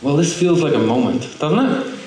Well, 0.00 0.14
this 0.14 0.38
feels 0.38 0.62
like 0.62 0.74
a 0.74 0.78
moment, 0.78 1.22
doesn't 1.40 1.58
it? 1.58 1.98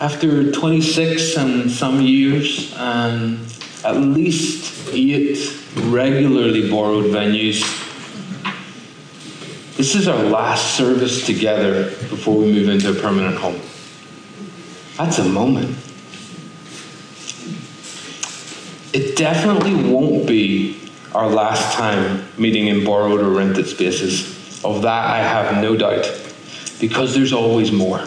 After 0.00 0.52
26 0.52 1.36
and 1.36 1.68
some 1.68 2.00
years 2.00 2.72
and 2.76 3.40
at 3.84 3.96
least 3.96 4.88
eight 4.92 5.38
regularly 5.74 6.70
borrowed 6.70 7.06
venues, 7.06 7.62
this 9.76 9.96
is 9.96 10.06
our 10.06 10.22
last 10.22 10.76
service 10.76 11.26
together 11.26 11.86
before 12.10 12.36
we 12.36 12.52
move 12.52 12.68
into 12.68 12.96
a 12.96 13.02
permanent 13.02 13.38
home. 13.38 13.60
That's 14.98 15.18
a 15.18 15.24
moment. 15.24 15.76
It 18.92 19.16
definitely 19.16 19.74
won't 19.74 20.28
be 20.28 20.80
our 21.12 21.28
last 21.28 21.74
time 21.74 22.24
meeting 22.38 22.68
in 22.68 22.84
borrowed 22.84 23.20
or 23.20 23.30
rented 23.30 23.66
spaces. 23.66 24.36
Of 24.64 24.82
that, 24.82 25.10
I 25.10 25.18
have 25.18 25.60
no 25.60 25.76
doubt 25.76 26.04
because 26.80 27.14
there's 27.14 27.32
always 27.32 27.72
more. 27.72 28.06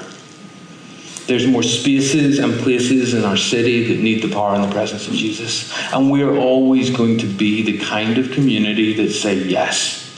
There's 1.27 1.45
more 1.45 1.63
spaces 1.63 2.39
and 2.39 2.53
places 2.59 3.13
in 3.13 3.23
our 3.23 3.37
city 3.37 3.87
that 3.87 4.01
need 4.01 4.23
the 4.23 4.33
power 4.33 4.55
and 4.55 4.63
the 4.63 4.73
presence 4.73 5.07
of 5.07 5.13
Jesus. 5.13 5.71
And 5.93 6.11
we're 6.11 6.35
always 6.35 6.89
going 6.89 7.19
to 7.19 7.27
be 7.27 7.61
the 7.61 7.77
kind 7.77 8.17
of 8.17 8.31
community 8.31 8.93
that 8.95 9.13
say 9.13 9.35
yes, 9.35 10.09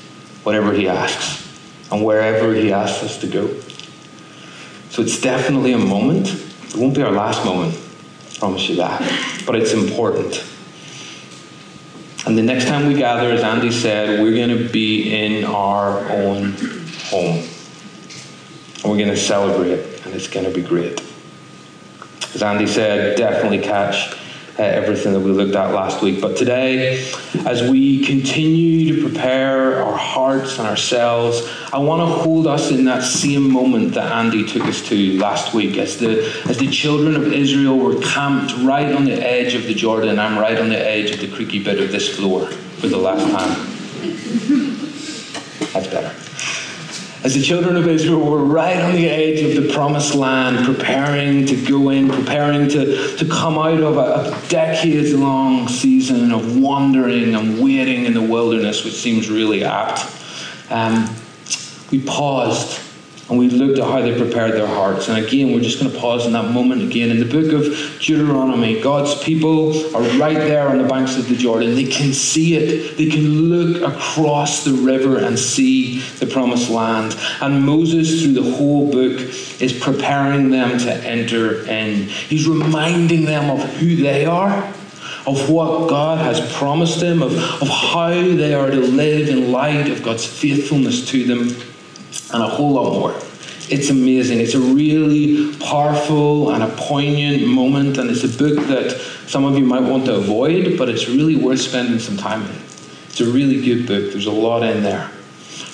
whatever 0.43 0.73
he 0.73 0.87
asks, 0.87 1.47
and 1.91 2.03
wherever 2.03 2.53
he 2.53 2.71
asks 2.71 3.03
us 3.03 3.19
to 3.19 3.27
go. 3.27 3.47
So 4.89 5.01
it's 5.01 5.19
definitely 5.19 5.73
a 5.73 5.77
moment. 5.77 6.29
It 6.29 6.75
won't 6.75 6.95
be 6.95 7.03
our 7.03 7.11
last 7.11 7.45
moment, 7.45 7.77
I 8.35 8.39
promise 8.39 8.69
you 8.69 8.77
that. 8.77 9.01
But 9.45 9.55
it's 9.55 9.73
important. 9.73 10.43
And 12.25 12.37
the 12.37 12.43
next 12.43 12.65
time 12.65 12.87
we 12.87 12.95
gather, 12.95 13.29
as 13.31 13.43
Andy 13.43 13.71
said, 13.71 14.21
we're 14.21 14.35
going 14.35 14.57
to 14.57 14.69
be 14.69 15.13
in 15.13 15.43
our 15.43 15.99
own 16.09 16.53
home 17.09 17.43
and 18.83 18.91
we're 18.91 18.97
going 18.97 19.09
to 19.09 19.17
celebrate, 19.17 19.79
and 20.05 20.13
it's 20.13 20.27
going 20.27 20.45
to 20.45 20.51
be 20.51 20.61
great. 20.61 21.01
As 22.35 22.43
Andy 22.43 22.67
said, 22.67 23.17
definitely 23.17 23.59
catch 23.59 24.13
uh, 24.59 24.63
everything 24.63 25.13
that 25.13 25.21
we 25.21 25.31
looked 25.31 25.55
at 25.55 25.73
last 25.73 26.01
week. 26.01 26.19
But 26.19 26.35
today, 26.35 27.09
as 27.45 27.69
we 27.69 28.05
continue 28.05 28.93
to 28.93 29.09
prepare 29.09 29.81
our 29.81 29.97
hearts 29.97 30.59
and 30.59 30.67
ourselves, 30.67 31.49
I 31.71 31.77
want 31.77 32.01
to 32.01 32.07
hold 32.07 32.45
us 32.45 32.71
in 32.71 32.83
that 32.85 33.03
same 33.03 33.49
moment 33.51 33.93
that 33.93 34.11
Andy 34.11 34.45
took 34.45 34.63
us 34.63 34.81
to 34.89 35.17
last 35.17 35.53
week, 35.53 35.77
as 35.77 35.97
the 35.97 36.23
as 36.49 36.57
the 36.57 36.67
children 36.67 37.15
of 37.15 37.31
Israel 37.31 37.77
were 37.77 37.99
camped 38.01 38.53
right 38.57 38.93
on 38.93 39.05
the 39.05 39.13
edge 39.13 39.55
of 39.55 39.63
the 39.63 39.73
Jordan. 39.73 40.19
I'm 40.19 40.37
right 40.37 40.59
on 40.59 40.69
the 40.69 40.77
edge 40.77 41.11
of 41.11 41.21
the 41.21 41.31
creaky 41.31 41.63
bit 41.63 41.79
of 41.79 41.91
this 41.91 42.13
floor 42.15 42.47
for 42.47 42.87
the 42.87 42.97
last 42.97 43.31
time. 43.31 43.69
That's 45.71 45.87
better 45.87 46.32
as 47.23 47.35
the 47.35 47.41
children 47.41 47.77
of 47.77 47.87
Israel 47.87 48.19
were 48.19 48.43
right 48.43 48.77
on 48.77 48.95
the 48.95 49.09
edge 49.09 49.41
of 49.41 49.63
the 49.63 49.73
promised 49.73 50.13
land, 50.13 50.65
preparing 50.65 51.45
to 51.45 51.65
go 51.65 51.89
in, 51.89 52.09
preparing 52.09 52.67
to, 52.67 53.15
to 53.15 53.25
come 53.29 53.57
out 53.57 53.79
of 53.79 53.95
a, 53.95 54.29
a 54.29 54.49
decades 54.49 55.13
long 55.13 55.69
season 55.69 56.33
of 56.33 56.57
wandering 56.57 57.33
and 57.33 57.63
waiting 57.63 58.03
in 58.03 58.13
the 58.13 58.21
wilderness, 58.21 58.83
which 58.83 58.95
seems 58.95 59.29
really 59.29 59.63
apt, 59.63 60.05
um, 60.69 61.09
we 61.91 62.01
paused 62.01 62.81
and 63.29 63.39
we 63.39 63.49
looked 63.49 63.79
at 63.79 63.85
how 63.85 64.01
they 64.01 64.17
prepared 64.17 64.51
their 64.51 64.67
hearts. 64.67 65.07
And 65.07 65.25
again, 65.25 65.53
we're 65.53 65.61
just 65.61 65.79
going 65.79 65.89
to 65.89 65.97
pause 65.97 66.25
in 66.25 66.33
that 66.33 66.51
moment 66.51 66.81
again. 66.81 67.09
In 67.09 67.19
the 67.19 67.25
book 67.25 67.53
of 67.53 67.63
Deuteronomy, 67.99 68.81
God's 68.81 69.23
people 69.23 69.95
are 69.95 70.01
right 70.19 70.37
there 70.37 70.67
on 70.67 70.77
the 70.77 70.87
banks 70.87 71.15
of 71.15 71.29
the 71.29 71.35
Jordan. 71.35 71.73
They 71.73 71.85
can 71.85 72.11
see 72.11 72.55
it, 72.57 72.97
they 72.97 73.09
can 73.09 73.23
look 73.23 73.81
across 73.81 74.65
the 74.65 74.73
river 74.73 75.19
and 75.19 75.39
see 75.39 75.99
the 76.19 76.25
promised 76.25 76.69
land. 76.69 77.17
And 77.39 77.65
Moses, 77.65 78.23
through 78.23 78.33
the 78.33 78.57
whole 78.57 78.91
book, 78.91 79.17
is 79.61 79.71
preparing 79.71 80.49
them 80.49 80.77
to 80.79 80.93
enter 80.93 81.65
in. 81.65 82.09
He's 82.09 82.45
reminding 82.45 83.23
them 83.23 83.49
of 83.49 83.61
who 83.77 83.95
they 83.95 84.25
are 84.25 84.73
of 85.25 85.49
what 85.49 85.89
God 85.89 86.17
has 86.17 86.53
promised 86.57 86.99
them, 86.99 87.23
of, 87.23 87.31
of 87.61 87.69
how 87.69 88.09
they 88.09 88.53
are 88.53 88.69
to 88.69 88.81
live 88.81 89.29
in 89.29 89.53
light 89.53 89.87
of 89.87 90.03
God's 90.03 90.25
faithfulness 90.25 91.07
to 91.11 91.23
them 91.23 91.72
and 92.33 92.43
a 92.43 92.47
whole 92.47 92.71
lot 92.71 92.93
more. 92.93 93.15
It's 93.69 93.89
amazing. 93.89 94.39
It's 94.39 94.55
a 94.55 94.59
really 94.59 95.55
powerful 95.57 96.51
and 96.51 96.63
a 96.63 96.69
poignant 96.75 97.47
moment, 97.47 97.97
and 97.97 98.09
it's 98.09 98.23
a 98.23 98.27
book 98.27 98.67
that 98.67 98.91
some 99.27 99.45
of 99.45 99.57
you 99.57 99.65
might 99.65 99.81
want 99.81 100.05
to 100.05 100.15
avoid, 100.15 100.77
but 100.77 100.89
it's 100.89 101.07
really 101.07 101.37
worth 101.37 101.61
spending 101.61 101.99
some 101.99 102.17
time 102.17 102.43
in. 102.43 102.55
It's 103.07 103.21
a 103.21 103.25
really 103.25 103.61
good 103.61 103.87
book. 103.87 104.11
There's 104.11 104.25
a 104.25 104.31
lot 104.31 104.63
in 104.63 104.83
there. 104.83 105.09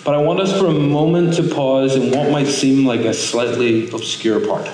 But 0.04 0.14
I 0.14 0.18
want 0.18 0.40
us 0.40 0.58
for 0.58 0.68
a 0.68 0.74
moment 0.74 1.34
to 1.36 1.44
pause 1.44 1.96
in 1.96 2.12
what 2.12 2.32
might 2.32 2.48
seem 2.48 2.86
like 2.86 3.02
a 3.02 3.14
slightly 3.14 3.90
obscure 3.90 4.40
part. 4.46 4.70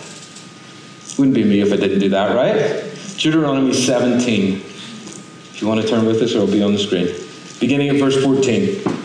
Wouldn't 1.17 1.35
be 1.35 1.43
me 1.43 1.61
if 1.61 1.71
I 1.71 1.77
didn't 1.77 1.99
do 1.99 2.09
that, 2.09 2.35
right? 2.35 2.91
Deuteronomy 3.17 3.73
17. 3.73 4.55
If 4.55 5.61
you 5.61 5.67
want 5.67 5.81
to 5.81 5.87
turn 5.87 6.05
with 6.05 6.21
us, 6.21 6.31
it'll 6.31 6.47
be 6.47 6.61
on 6.61 6.73
the 6.73 6.79
screen. 6.79 7.15
Beginning 7.59 7.89
at 7.89 7.95
verse 7.95 8.21
14 8.21 9.04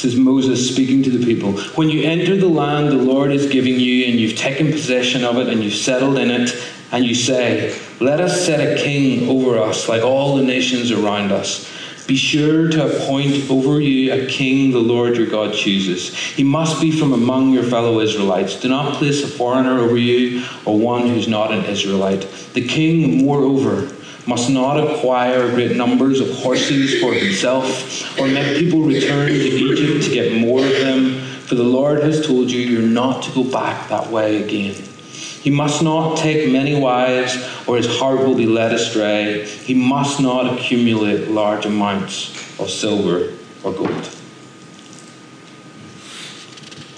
says 0.00 0.16
Moses 0.16 0.72
speaking 0.72 1.02
to 1.02 1.10
the 1.10 1.24
people, 1.24 1.52
When 1.74 1.90
you 1.90 2.04
enter 2.04 2.36
the 2.36 2.48
land 2.48 2.88
the 2.88 2.94
Lord 2.94 3.32
is 3.32 3.46
giving 3.46 3.78
you, 3.78 4.06
and 4.06 4.18
you've 4.18 4.36
taken 4.36 4.72
possession 4.72 5.24
of 5.24 5.36
it, 5.36 5.48
and 5.48 5.62
you've 5.62 5.74
settled 5.74 6.18
in 6.18 6.30
it, 6.30 6.56
and 6.92 7.04
you 7.04 7.14
say, 7.14 7.78
Let 8.00 8.20
us 8.20 8.44
set 8.44 8.60
a 8.60 8.82
king 8.82 9.28
over 9.28 9.58
us, 9.58 9.88
like 9.88 10.02
all 10.02 10.36
the 10.36 10.42
nations 10.42 10.90
around 10.90 11.32
us. 11.32 11.70
Be 12.06 12.16
sure 12.16 12.68
to 12.68 12.86
appoint 12.86 13.48
over 13.48 13.80
you 13.80 14.12
a 14.12 14.26
king 14.26 14.72
the 14.72 14.80
Lord 14.80 15.16
your 15.16 15.28
God 15.28 15.54
chooses. 15.54 16.12
He 16.12 16.42
must 16.42 16.80
be 16.80 16.90
from 16.90 17.12
among 17.12 17.52
your 17.52 17.62
fellow 17.62 18.00
Israelites. 18.00 18.58
Do 18.58 18.68
not 18.68 18.94
place 18.94 19.22
a 19.22 19.28
foreigner 19.28 19.78
over 19.78 19.96
you 19.96 20.44
or 20.64 20.76
one 20.76 21.06
who's 21.06 21.28
not 21.28 21.52
an 21.52 21.64
Israelite. 21.66 22.22
The 22.54 22.66
king, 22.66 23.24
moreover, 23.24 23.94
must 24.26 24.50
not 24.50 24.78
acquire 24.78 25.48
great 25.50 25.76
numbers 25.76 26.20
of 26.20 26.30
horses 26.30 27.00
for 27.00 27.12
himself, 27.14 28.18
or 28.18 28.26
make 28.26 28.58
people 28.58 28.82
return 28.82 29.28
to 29.28 29.34
Egypt 29.34 30.04
to 30.04 30.10
get 30.12 30.40
more 30.40 30.64
of 30.64 30.72
them, 30.72 31.20
for 31.46 31.54
the 31.54 31.64
Lord 31.64 32.02
has 32.02 32.24
told 32.24 32.50
you 32.50 32.60
you're 32.60 32.82
not 32.82 33.22
to 33.24 33.30
go 33.32 33.44
back 33.44 33.88
that 33.88 34.08
way 34.08 34.42
again. 34.42 34.74
He 35.40 35.50
must 35.50 35.82
not 35.82 36.18
take 36.18 36.52
many 36.52 36.78
wives, 36.78 37.34
or 37.66 37.76
his 37.78 37.98
heart 37.98 38.18
will 38.18 38.34
be 38.34 38.46
led 38.46 38.72
astray. 38.74 39.46
He 39.46 39.74
must 39.74 40.20
not 40.20 40.52
accumulate 40.52 41.28
large 41.28 41.64
amounts 41.64 42.30
of 42.60 42.68
silver 42.68 43.32
or 43.64 43.72
gold. 43.72 44.16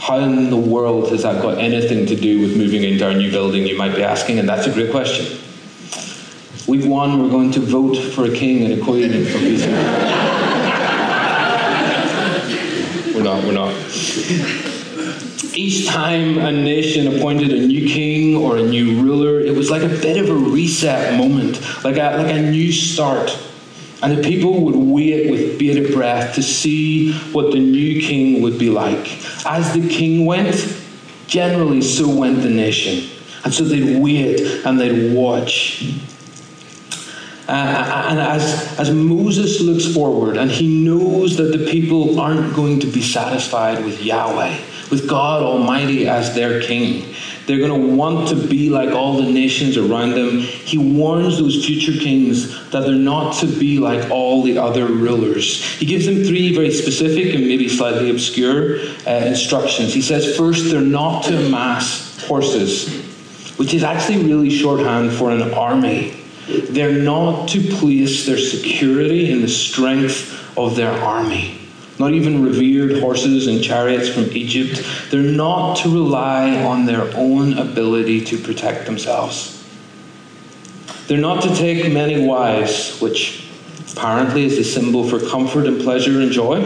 How 0.00 0.18
in 0.18 0.50
the 0.50 0.56
world 0.56 1.10
has 1.10 1.22
that 1.22 1.40
got 1.40 1.58
anything 1.58 2.04
to 2.06 2.16
do 2.16 2.40
with 2.40 2.56
moving 2.56 2.82
into 2.82 3.06
our 3.06 3.14
new 3.14 3.30
building, 3.30 3.64
you 3.64 3.78
might 3.78 3.94
be 3.94 4.02
asking? 4.02 4.40
And 4.40 4.48
that's 4.48 4.66
a 4.66 4.72
great 4.72 4.90
question. 4.90 5.38
Week 6.68 6.84
one, 6.84 7.20
we're 7.20 7.28
going 7.28 7.50
to 7.52 7.60
vote 7.60 7.96
for 8.14 8.24
a 8.24 8.30
king 8.30 8.64
and 8.64 8.80
a 8.80 8.84
queen 8.84 9.12
and 9.12 9.26
for 9.26 9.38
peace. 9.38 9.66
we're 13.12 13.24
not, 13.24 13.42
we're 13.42 13.52
not. 13.52 13.74
Each 15.54 15.88
time 15.88 16.38
a 16.38 16.52
nation 16.52 17.16
appointed 17.16 17.50
a 17.52 17.66
new 17.66 17.88
king 17.88 18.36
or 18.36 18.58
a 18.58 18.62
new 18.62 19.02
ruler, 19.02 19.40
it 19.40 19.56
was 19.56 19.70
like 19.70 19.82
a 19.82 19.88
bit 19.88 20.18
of 20.18 20.30
a 20.30 20.34
reset 20.34 21.18
moment, 21.18 21.60
like 21.82 21.96
a, 21.96 22.16
like 22.16 22.32
a 22.32 22.40
new 22.40 22.70
start. 22.70 23.36
And 24.00 24.16
the 24.16 24.22
people 24.22 24.64
would 24.64 24.76
wait 24.76 25.32
with 25.32 25.58
bated 25.58 25.92
breath 25.92 26.36
to 26.36 26.44
see 26.44 27.12
what 27.32 27.50
the 27.52 27.58
new 27.58 28.00
king 28.00 28.40
would 28.40 28.56
be 28.56 28.70
like. 28.70 29.10
As 29.44 29.72
the 29.74 29.88
king 29.88 30.26
went, 30.26 30.80
generally 31.26 31.82
so 31.82 32.08
went 32.08 32.40
the 32.42 32.50
nation. 32.50 33.10
And 33.44 33.52
so 33.52 33.64
they'd 33.64 34.00
wait 34.00 34.40
and 34.64 34.78
they'd 34.78 35.12
watch 35.12 35.84
Uh, 37.48 38.06
and 38.08 38.20
as, 38.20 38.78
as 38.78 38.90
Moses 38.92 39.60
looks 39.60 39.92
forward 39.92 40.36
and 40.36 40.50
he 40.50 40.84
knows 40.84 41.36
that 41.38 41.56
the 41.56 41.66
people 41.70 42.20
aren't 42.20 42.54
going 42.54 42.78
to 42.80 42.86
be 42.86 43.02
satisfied 43.02 43.84
with 43.84 44.00
Yahweh, 44.00 44.58
with 44.90 45.08
God 45.08 45.42
Almighty 45.42 46.08
as 46.08 46.34
their 46.36 46.62
king, 46.62 47.14
they're 47.46 47.58
going 47.58 47.80
to 47.80 47.96
want 47.96 48.28
to 48.28 48.36
be 48.36 48.70
like 48.70 48.90
all 48.90 49.16
the 49.20 49.30
nations 49.30 49.76
around 49.76 50.10
them. 50.10 50.38
He 50.38 50.78
warns 50.78 51.38
those 51.38 51.64
future 51.64 51.98
kings 51.98 52.70
that 52.70 52.84
they're 52.84 52.94
not 52.94 53.34
to 53.40 53.46
be 53.46 53.78
like 53.78 54.08
all 54.10 54.44
the 54.44 54.58
other 54.58 54.86
rulers. 54.86 55.64
He 55.78 55.86
gives 55.86 56.06
them 56.06 56.22
three 56.22 56.54
very 56.54 56.70
specific 56.70 57.34
and 57.34 57.48
maybe 57.48 57.68
slightly 57.68 58.10
obscure 58.10 58.78
uh, 59.04 59.24
instructions. 59.26 59.92
He 59.92 60.02
says, 60.02 60.36
first, 60.36 60.70
they're 60.70 60.80
not 60.80 61.24
to 61.24 61.46
amass 61.46 62.24
horses, 62.26 63.02
which 63.56 63.74
is 63.74 63.82
actually 63.82 64.22
really 64.22 64.50
shorthand 64.50 65.12
for 65.12 65.32
an 65.32 65.42
army. 65.54 66.21
They're 66.48 66.92
not 66.92 67.48
to 67.50 67.60
place 67.76 68.26
their 68.26 68.38
security 68.38 69.30
in 69.30 69.42
the 69.42 69.48
strength 69.48 70.56
of 70.56 70.76
their 70.76 70.92
army 70.92 71.62
not 72.02 72.14
even 72.14 72.42
revered 72.42 73.00
horses 73.00 73.46
and 73.46 73.62
chariots 73.62 74.08
from 74.08 74.24
Egypt. 74.32 74.84
They're 75.10 75.22
not 75.22 75.76
to 75.78 75.88
rely 75.88 76.50
on 76.64 76.84
their 76.84 77.02
own 77.16 77.56
ability 77.58 78.24
to 78.24 78.38
protect 78.38 78.86
themselves. 78.86 79.64
They're 81.06 81.18
not 81.18 81.42
to 81.42 81.54
take 81.54 81.92
many 81.92 82.26
wives, 82.26 83.00
which 83.00 83.48
apparently 83.92 84.44
is 84.44 84.58
a 84.58 84.64
symbol 84.64 85.08
for 85.08 85.20
comfort 85.20 85.66
and 85.66 85.80
pleasure 85.80 86.20
and 86.20 86.32
joy, 86.32 86.60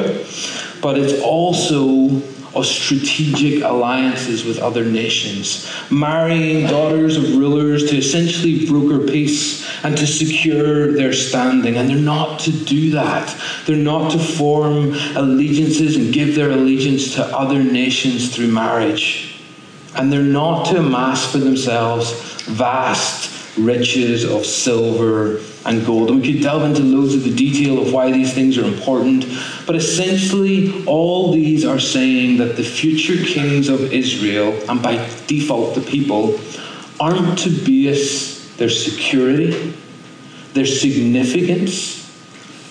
but 0.80 0.96
it's 0.96 1.20
also 1.22 2.22
of 2.54 2.66
strategic 2.66 3.62
alliances 3.62 4.44
with 4.44 4.58
other 4.58 4.84
nations, 4.84 5.70
marrying 5.90 6.66
daughters 6.66 7.16
of 7.16 7.36
rulers 7.36 7.90
to 7.90 7.96
essentially 7.96 8.66
broker 8.66 9.06
peace 9.06 9.68
and 9.84 9.96
to 9.96 10.06
secure 10.06 10.92
their 10.92 11.12
standing. 11.12 11.76
And 11.76 11.88
they're 11.88 11.96
not 11.96 12.40
to 12.40 12.52
do 12.52 12.90
that. 12.92 13.34
They're 13.66 13.76
not 13.76 14.12
to 14.12 14.18
form 14.18 14.94
allegiances 15.16 15.96
and 15.96 16.12
give 16.12 16.34
their 16.34 16.50
allegiance 16.50 17.14
to 17.14 17.24
other 17.36 17.62
nations 17.62 18.34
through 18.34 18.48
marriage. 18.48 19.40
And 19.94 20.12
they're 20.12 20.22
not 20.22 20.66
to 20.66 20.78
amass 20.78 21.30
for 21.30 21.38
themselves 21.38 22.12
vast 22.42 23.56
riches 23.58 24.24
of 24.24 24.44
silver 24.44 25.40
and 25.66 25.84
gold. 25.84 26.10
And 26.10 26.20
we 26.20 26.32
could 26.32 26.42
delve 26.42 26.62
into 26.62 26.82
loads 26.82 27.14
of 27.14 27.24
the 27.24 27.34
detail 27.34 27.82
of 27.82 27.92
why 27.92 28.10
these 28.12 28.32
things 28.32 28.56
are 28.56 28.64
important. 28.64 29.26
But 29.66 29.76
essentially, 29.76 30.84
all 30.86 31.32
these 31.32 31.64
are 31.64 31.80
saying 31.80 32.38
that 32.38 32.56
the 32.56 32.62
future 32.62 33.22
kings 33.24 33.68
of 33.68 33.92
Israel, 33.92 34.58
and 34.68 34.82
by 34.82 34.96
default 35.26 35.74
the 35.74 35.80
people, 35.80 36.40
aren't 37.00 37.38
to 37.40 37.50
base 37.50 38.56
their 38.56 38.70
security, 38.70 39.74
their 40.54 40.66
significance, 40.66 42.02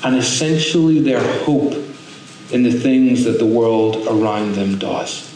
and 0.04 0.16
essentially 0.16 1.02
their 1.02 1.22
hope 1.44 1.74
in 2.52 2.64
the 2.64 2.72
things 2.72 3.24
that 3.26 3.40
the 3.40 3.46
world 3.46 4.08
around 4.08 4.54
them 4.54 4.78
does. 4.78 5.35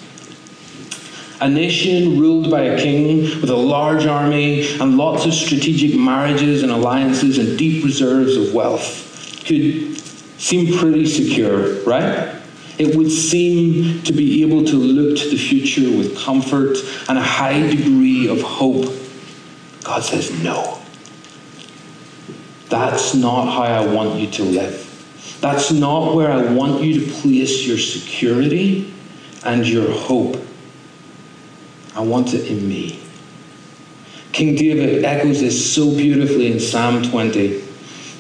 A 1.41 1.47
nation 1.47 2.19
ruled 2.19 2.51
by 2.51 2.63
a 2.63 2.77
king 2.77 3.21
with 3.39 3.50
a 3.50 3.56
large 3.56 4.06
army 4.06 4.68
and 4.80 4.97
lots 4.97 5.25
of 5.25 5.33
strategic 5.33 5.97
marriages 5.97 6.63
and 6.63 6.71
alliances 6.71 7.38
and 7.38 7.57
deep 7.57 7.83
reserves 7.83 8.36
of 8.36 8.53
wealth 8.53 9.41
could 9.45 9.97
seem 10.38 10.77
pretty 10.77 11.06
secure, 11.06 11.81
right? 11.83 12.36
It 12.77 12.95
would 12.95 13.12
seem 13.12 14.01
to 14.03 14.13
be 14.13 14.41
able 14.41 14.65
to 14.65 14.75
look 14.75 15.18
to 15.19 15.30
the 15.30 15.38
future 15.38 15.89
with 15.97 16.18
comfort 16.18 16.77
and 17.07 17.18
a 17.18 17.21
high 17.21 17.62
degree 17.69 18.27
of 18.27 18.41
hope. 18.41 18.94
God 19.83 20.03
says, 20.03 20.31
no. 20.44 20.80
That's 22.68 23.15
not 23.15 23.45
how 23.45 23.63
I 23.63 23.86
want 23.86 24.19
you 24.19 24.30
to 24.31 24.44
live. 24.44 25.38
That's 25.41 25.71
not 25.71 26.15
where 26.15 26.31
I 26.31 26.51
want 26.53 26.83
you 26.83 27.00
to 27.00 27.12
place 27.21 27.65
your 27.65 27.77
security 27.77 28.94
and 29.45 29.68
your 29.68 29.89
hope. 29.91 30.38
I 32.00 32.01
want 32.01 32.34
it 32.34 32.50
in 32.50 32.66
me. 32.66 32.98
King 34.31 34.56
David 34.56 35.04
echoes 35.04 35.42
this 35.42 35.74
so 35.74 35.94
beautifully 35.94 36.50
in 36.50 36.57
Psalm 36.57 37.04
20. 37.04 37.62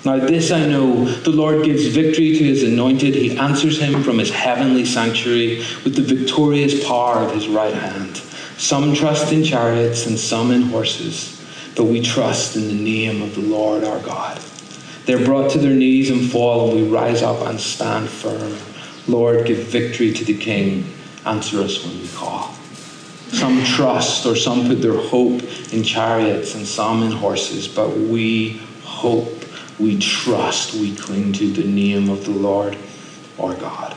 Now, 0.03 0.17
this 0.17 0.51
I 0.51 0.65
know 0.65 1.05
the 1.05 1.29
Lord 1.29 1.63
gives 1.63 1.85
victory 1.87 2.35
to 2.35 2.43
his 2.43 2.63
anointed. 2.63 3.15
He 3.15 3.37
answers 3.37 3.79
him 3.79 4.03
from 4.03 4.17
his 4.17 4.31
heavenly 4.31 4.83
sanctuary 4.83 5.59
with 5.85 5.95
the 5.95 6.01
victorious 6.01 6.85
power 6.85 7.19
of 7.19 7.33
his 7.33 7.47
right 7.47 7.73
hand. 7.73 8.17
Some 8.57 8.93
trust 8.93 9.31
in 9.31 9.45
chariots 9.45 10.07
and 10.07 10.19
some 10.19 10.51
in 10.51 10.63
horses, 10.63 11.41
but 11.77 11.85
we 11.85 12.01
trust 12.01 12.57
in 12.57 12.67
the 12.67 12.73
name 12.73 13.21
of 13.21 13.33
the 13.33 13.41
Lord 13.41 13.85
our 13.85 13.99
God. 13.99 14.41
They're 15.05 15.23
brought 15.23 15.51
to 15.51 15.57
their 15.57 15.73
knees 15.73 16.09
and 16.09 16.29
fall, 16.29 16.69
and 16.71 16.81
we 16.81 16.89
rise 16.89 17.23
up 17.23 17.47
and 17.47 17.57
stand 17.57 18.09
firm. 18.09 18.57
Lord, 19.07 19.45
give 19.45 19.59
victory 19.59 20.11
to 20.11 20.25
the 20.25 20.37
King. 20.37 20.83
Answer 21.25 21.61
us 21.61 21.85
when 21.85 21.97
we 22.01 22.09
call. 22.09 22.58
Some 23.31 23.63
trust 23.63 24.25
or 24.25 24.35
some 24.35 24.67
put 24.67 24.81
their 24.81 24.97
hope 24.97 25.41
in 25.71 25.83
chariots 25.83 26.55
and 26.55 26.65
some 26.65 27.03
in 27.03 27.11
horses, 27.11 27.67
but 27.67 27.89
we 27.95 28.61
hope, 28.83 29.45
we 29.79 29.99
trust, 29.99 30.73
we 30.73 30.95
cling 30.95 31.33
to 31.33 31.51
the 31.51 31.63
name 31.63 32.09
of 32.09 32.25
the 32.25 32.31
Lord 32.31 32.77
our 33.39 33.55
God. 33.55 33.95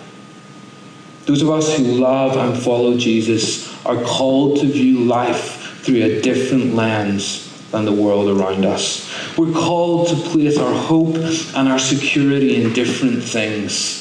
Those 1.24 1.42
of 1.42 1.50
us 1.50 1.76
who 1.76 1.84
love 1.84 2.36
and 2.36 2.60
follow 2.62 2.96
Jesus 2.96 3.68
are 3.86 4.02
called 4.02 4.60
to 4.60 4.66
view 4.66 5.00
life 5.00 5.80
through 5.82 6.02
a 6.02 6.20
different 6.20 6.74
lens 6.74 7.48
than 7.70 7.84
the 7.84 7.92
world 7.92 8.28
around 8.28 8.64
us. 8.64 9.10
We're 9.36 9.52
called 9.52 10.08
to 10.08 10.14
place 10.14 10.58
our 10.58 10.74
hope 10.74 11.16
and 11.16 11.68
our 11.68 11.78
security 11.78 12.62
in 12.62 12.72
different 12.72 13.22
things. 13.22 14.00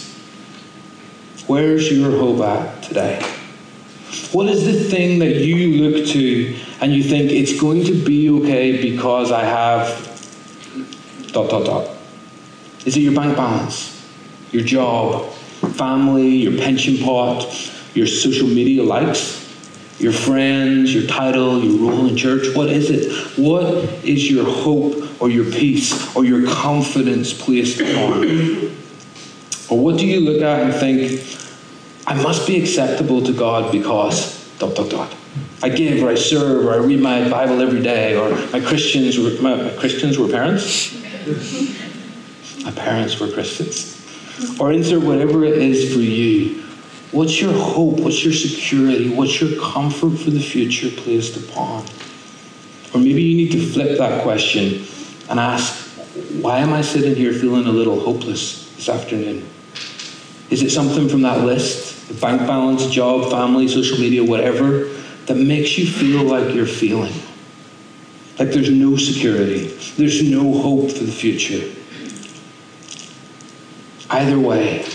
Where's 1.47 1.91
your 1.91 2.11
hope 2.11 2.41
at 2.41 2.83
today? 2.83 3.40
What 4.31 4.47
is 4.47 4.65
the 4.65 4.73
thing 4.89 5.19
that 5.19 5.37
you 5.37 5.81
look 5.83 6.05
to 6.07 6.57
and 6.81 6.93
you 6.93 7.03
think 7.03 7.31
it's 7.31 7.59
going 7.59 7.85
to 7.85 7.93
be 7.93 8.29
okay 8.29 8.81
because 8.81 9.31
I 9.31 9.43
have 9.43 9.87
dot 11.31 11.49
dot 11.49 11.65
dot? 11.65 11.97
Is 12.85 12.97
it 12.97 13.01
your 13.01 13.13
bank 13.13 13.37
balance, 13.37 14.05
your 14.51 14.63
job, 14.63 15.31
family, 15.75 16.27
your 16.27 16.57
pension 16.57 16.97
pot, 16.97 17.45
your 17.93 18.07
social 18.07 18.47
media 18.47 18.83
likes, 18.83 19.39
your 19.99 20.11
friends, 20.11 20.93
your 20.93 21.07
title, 21.07 21.63
your 21.63 21.89
role 21.89 22.07
in 22.07 22.17
church? 22.17 22.55
What 22.55 22.69
is 22.69 22.89
it? 22.89 23.11
What 23.37 23.65
is 24.03 24.29
your 24.29 24.45
hope 24.45 25.21
or 25.21 25.29
your 25.29 25.45
peace 25.45 26.15
or 26.15 26.25
your 26.25 26.47
confidence 26.47 27.33
placed 27.33 27.79
upon? 27.79 28.23
Or 29.69 29.79
what 29.79 29.97
do 29.97 30.05
you 30.05 30.19
look 30.19 30.41
at 30.41 30.63
and 30.63 30.73
think, 30.73 31.21
I 32.11 32.21
must 32.21 32.45
be 32.45 32.61
acceptable 32.61 33.23
to 33.23 33.31
God 33.31 33.71
because 33.71 34.45
dot 34.59 34.75
dot 34.75 34.89
dot. 34.89 35.15
I 35.63 35.69
give 35.69 36.03
or 36.03 36.09
I 36.09 36.15
serve 36.15 36.65
or 36.65 36.73
I 36.73 36.75
read 36.75 36.99
my 36.99 37.29
Bible 37.29 37.61
every 37.61 37.81
day 37.81 38.17
or 38.17 38.31
my 38.51 38.59
Christians 38.59 39.17
were, 39.17 39.41
my, 39.41 39.55
my 39.55 39.69
Christians 39.77 40.19
were 40.19 40.27
parents. 40.27 40.93
my 42.65 42.71
parents 42.71 43.17
were 43.17 43.29
Christians. 43.31 43.97
Or 44.59 44.73
insert 44.73 45.03
whatever 45.03 45.45
it 45.45 45.57
is 45.59 45.93
for 45.93 46.01
you. 46.01 46.61
What's 47.13 47.39
your 47.39 47.53
hope? 47.53 48.01
What's 48.01 48.25
your 48.25 48.33
security? 48.33 49.15
What's 49.15 49.39
your 49.39 49.57
comfort 49.61 50.17
for 50.17 50.31
the 50.31 50.41
future 50.41 50.89
placed 50.89 51.37
upon? 51.37 51.85
Or 52.93 52.99
maybe 52.99 53.23
you 53.23 53.37
need 53.37 53.53
to 53.53 53.65
flip 53.71 53.97
that 53.99 54.23
question 54.23 54.85
and 55.29 55.39
ask, 55.39 55.87
why 56.41 56.59
am 56.59 56.73
I 56.73 56.81
sitting 56.81 57.15
here 57.15 57.31
feeling 57.31 57.67
a 57.67 57.71
little 57.71 58.01
hopeless 58.01 58.69
this 58.75 58.89
afternoon? 58.89 59.47
Is 60.49 60.61
it 60.61 60.71
something 60.71 61.07
from 61.07 61.21
that 61.21 61.45
list? 61.45 61.90
Bank 62.13 62.41
balance, 62.41 62.87
job, 62.87 63.29
family, 63.31 63.67
social 63.67 63.97
media, 63.97 64.23
whatever, 64.23 64.89
that 65.27 65.35
makes 65.35 65.77
you 65.77 65.87
feel 65.87 66.23
like 66.23 66.53
you're 66.53 66.65
feeling. 66.65 67.13
Like 68.39 68.51
there's 68.51 68.71
no 68.71 68.97
security, 68.97 69.67
there's 69.97 70.23
no 70.23 70.51
hope 70.61 70.91
for 70.91 71.03
the 71.03 71.11
future. 71.11 71.71
Either 74.09 74.39
way, 74.39 74.85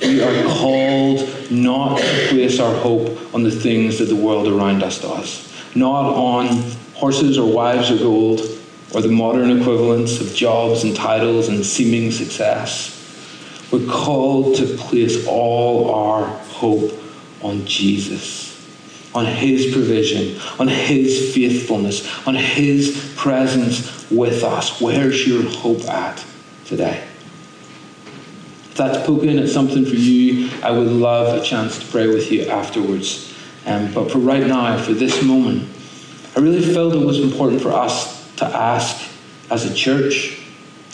we 0.00 0.22
are 0.22 0.44
called 0.44 1.28
not 1.50 1.98
to 1.98 2.28
place 2.28 2.60
our 2.60 2.74
hope 2.76 3.34
on 3.34 3.42
the 3.42 3.50
things 3.50 3.98
that 3.98 4.06
the 4.06 4.16
world 4.16 4.46
around 4.46 4.82
us 4.82 5.00
does, 5.00 5.52
not 5.74 6.14
on 6.14 6.46
horses 6.94 7.36
or 7.36 7.52
wives 7.52 7.90
or 7.90 7.98
gold, 7.98 8.40
or 8.94 9.02
the 9.02 9.08
modern 9.08 9.50
equivalents 9.50 10.20
of 10.20 10.34
jobs 10.34 10.84
and 10.84 10.94
titles 10.94 11.48
and 11.48 11.66
seeming 11.66 12.10
success. 12.10 12.90
We're 13.72 13.86
called 13.90 14.56
to 14.56 14.66
place 14.76 15.26
all 15.26 15.92
our 15.92 16.38
hope 16.64 16.92
on 17.42 17.66
Jesus, 17.66 18.50
on 19.14 19.26
His 19.26 19.70
provision, 19.70 20.40
on 20.58 20.66
His 20.66 21.34
faithfulness, 21.34 22.26
on 22.26 22.34
His 22.34 23.12
presence 23.16 24.10
with 24.10 24.42
us. 24.42 24.80
Where's 24.80 25.28
your 25.28 25.42
hope 25.42 25.84
at 25.84 26.24
today? 26.64 27.06
If 28.06 28.76
that's 28.78 29.06
poking 29.06 29.38
at 29.38 29.50
something 29.50 29.84
for 29.84 29.94
you, 29.94 30.50
I 30.62 30.70
would 30.70 30.88
love 30.88 31.38
a 31.38 31.44
chance 31.44 31.78
to 31.78 31.86
pray 31.92 32.06
with 32.06 32.32
you 32.32 32.46
afterwards. 32.46 33.32
Um, 33.66 33.92
but 33.92 34.10
for 34.10 34.18
right 34.18 34.46
now, 34.46 34.78
for 34.78 34.94
this 34.94 35.22
moment, 35.22 35.68
I 36.34 36.40
really 36.40 36.72
felt 36.72 36.94
it 36.94 37.04
was 37.04 37.20
important 37.20 37.60
for 37.60 37.72
us 37.72 38.34
to 38.36 38.46
ask 38.46 39.06
as 39.50 39.70
a 39.70 39.74
church 39.74 40.40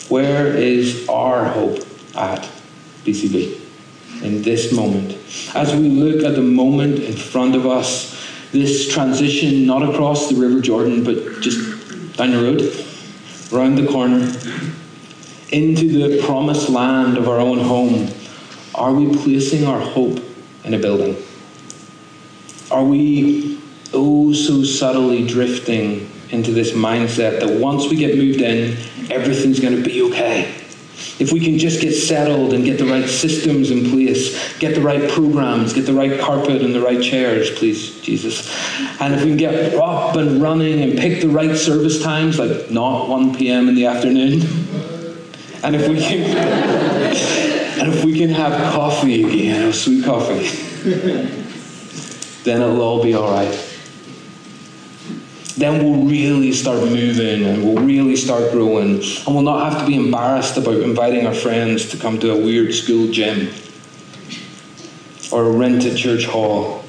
Where 0.09 0.47
is 0.47 1.07
our 1.07 1.45
hope 1.45 1.79
at 2.13 2.47
BCV 3.05 3.60
in 4.23 4.41
this 4.41 4.71
moment? 4.71 5.17
As 5.55 5.73
we 5.75 5.89
look 5.89 6.23
at 6.23 6.35
the 6.35 6.41
moment 6.41 6.99
in 6.99 7.13
front 7.13 7.55
of 7.55 7.65
us, 7.65 8.11
this 8.51 8.91
transition 8.93 9.65
not 9.65 9.81
across 9.81 10.29
the 10.29 10.35
River 10.35 10.59
Jordan, 10.59 11.03
but 11.03 11.41
just 11.41 12.17
down 12.17 12.31
the 12.31 12.41
road, 12.41 12.85
round 13.51 13.77
the 13.77 13.87
corner, 13.87 14.31
into 15.51 16.07
the 16.07 16.21
promised 16.23 16.69
land 16.69 17.17
of 17.17 17.27
our 17.27 17.39
own 17.39 17.59
home, 17.59 18.09
are 18.75 18.93
we 18.93 19.15
placing 19.17 19.65
our 19.65 19.79
hope 19.79 20.19
in 20.63 20.73
a 20.73 20.77
building? 20.77 21.15
Are 22.69 22.83
we 22.83 23.61
oh 23.93 24.31
so 24.33 24.63
subtly 24.63 25.27
drifting 25.27 26.09
into 26.29 26.51
this 26.51 26.71
mindset 26.71 27.41
that 27.41 27.59
once 27.59 27.89
we 27.89 27.97
get 27.97 28.15
moved 28.15 28.39
in, 28.39 28.77
everything's 29.11 29.59
going 29.59 29.75
to 29.75 29.83
be 29.83 30.01
okay? 30.03 30.60
If 31.19 31.31
we 31.31 31.39
can 31.39 31.57
just 31.57 31.81
get 31.81 31.93
settled 31.93 32.53
and 32.53 32.65
get 32.65 32.77
the 32.77 32.85
right 32.85 33.07
systems 33.07 33.71
in 33.71 33.89
place, 33.89 34.57
get 34.57 34.75
the 34.75 34.81
right 34.81 35.09
programs, 35.09 35.73
get 35.73 35.85
the 35.85 35.93
right 35.93 36.19
carpet 36.19 36.61
and 36.61 36.73
the 36.73 36.81
right 36.81 37.01
chairs, 37.01 37.51
please, 37.51 37.99
Jesus. 38.01 38.49
And 38.99 39.13
if 39.13 39.21
we 39.21 39.29
can 39.29 39.37
get 39.37 39.75
up 39.75 40.15
and 40.15 40.41
running 40.41 40.81
and 40.81 40.97
pick 40.97 41.21
the 41.21 41.29
right 41.29 41.55
service 41.55 42.01
times, 42.01 42.39
like 42.39 42.71
not 42.71 43.07
1 43.07 43.35
p.m. 43.35 43.69
in 43.69 43.75
the 43.75 43.85
afternoon, 43.85 44.41
and 45.63 45.75
if 45.75 45.87
we 45.87 45.99
can, 45.99 46.37
and 47.79 47.93
if 47.93 48.03
we 48.03 48.17
can 48.17 48.29
have 48.29 48.73
coffee 48.73 49.23
again, 49.23 49.71
sweet 49.73 50.03
coffee, 50.03 50.47
then 52.43 52.61
it'll 52.61 52.81
all 52.81 53.03
be 53.03 53.13
all 53.13 53.31
right 53.31 53.70
then 55.61 55.83
we'll 55.83 56.09
really 56.09 56.51
start 56.51 56.79
moving 56.79 57.45
and 57.45 57.63
we'll 57.63 57.85
really 57.85 58.15
start 58.15 58.51
growing. 58.51 58.95
And 58.95 59.27
we'll 59.27 59.43
not 59.43 59.71
have 59.71 59.81
to 59.81 59.87
be 59.87 59.95
embarrassed 59.95 60.57
about 60.57 60.77
inviting 60.77 61.27
our 61.27 61.35
friends 61.35 61.89
to 61.91 61.97
come 61.97 62.19
to 62.19 62.31
a 62.31 62.35
weird 62.35 62.73
school 62.73 63.11
gym 63.11 63.53
or 65.31 65.45
a 65.45 65.51
rented 65.51 65.95
church 65.95 66.25
hall. 66.25 66.83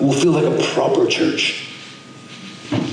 We'll 0.00 0.18
feel 0.18 0.32
like 0.32 0.46
a 0.46 0.62
proper 0.74 1.06
church. 1.06 1.62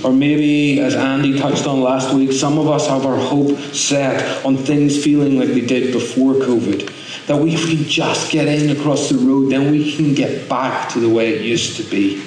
Or 0.04 0.12
maybe, 0.12 0.82
as 0.82 0.94
Andy 0.94 1.40
touched 1.40 1.66
on 1.66 1.82
last 1.82 2.14
week, 2.14 2.34
some 2.34 2.60
of 2.60 2.68
us 2.68 2.88
have 2.88 3.06
our 3.06 3.18
hope 3.18 3.58
set 3.74 4.46
on 4.46 4.58
things 4.58 5.02
feeling 5.02 5.40
like 5.40 5.50
they 5.50 5.66
did 5.66 5.94
before 5.94 6.34
COVID. 6.34 7.28
That 7.28 7.38
we, 7.38 7.56
can 7.56 7.86
just 7.86 8.30
get 8.30 8.50
in 8.50 8.76
across 8.78 9.08
the 9.08 9.18
road, 9.18 9.50
then 9.50 9.72
we 9.72 9.96
can 9.96 10.14
get 10.14 10.50
back 10.50 10.90
to 10.90 11.00
the 11.00 11.08
way 11.08 11.34
it 11.34 11.42
used 11.42 11.78
to 11.78 11.84
be 11.84 12.22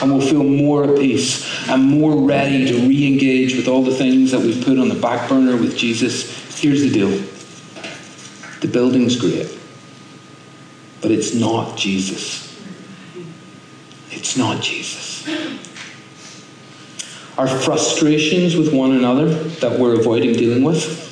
and 0.00 0.12
we'll 0.12 0.26
feel 0.26 0.44
more 0.44 0.84
at 0.84 0.98
peace 0.98 1.68
and 1.68 1.82
more 1.82 2.22
ready 2.26 2.66
to 2.66 2.88
re 2.88 3.06
engage 3.06 3.56
with 3.56 3.68
all 3.68 3.82
the 3.82 3.94
things 3.94 4.30
that 4.30 4.40
we've 4.40 4.64
put 4.64 4.78
on 4.78 4.88
the 4.88 4.94
back 4.94 5.28
burner 5.28 5.56
with 5.56 5.76
Jesus. 5.76 6.60
Here's 6.60 6.82
the 6.82 6.90
deal 6.90 7.10
the 8.60 8.68
building's 8.68 9.16
great, 9.16 9.58
but 11.00 11.10
it's 11.10 11.34
not 11.34 11.76
Jesus. 11.76 12.42
It's 14.10 14.36
not 14.36 14.62
Jesus. 14.62 15.28
Our 17.38 17.46
frustrations 17.46 18.56
with 18.56 18.72
one 18.72 18.92
another 18.92 19.26
that 19.26 19.78
we're 19.78 19.98
avoiding 20.00 20.32
dealing 20.32 20.64
with 20.64 21.05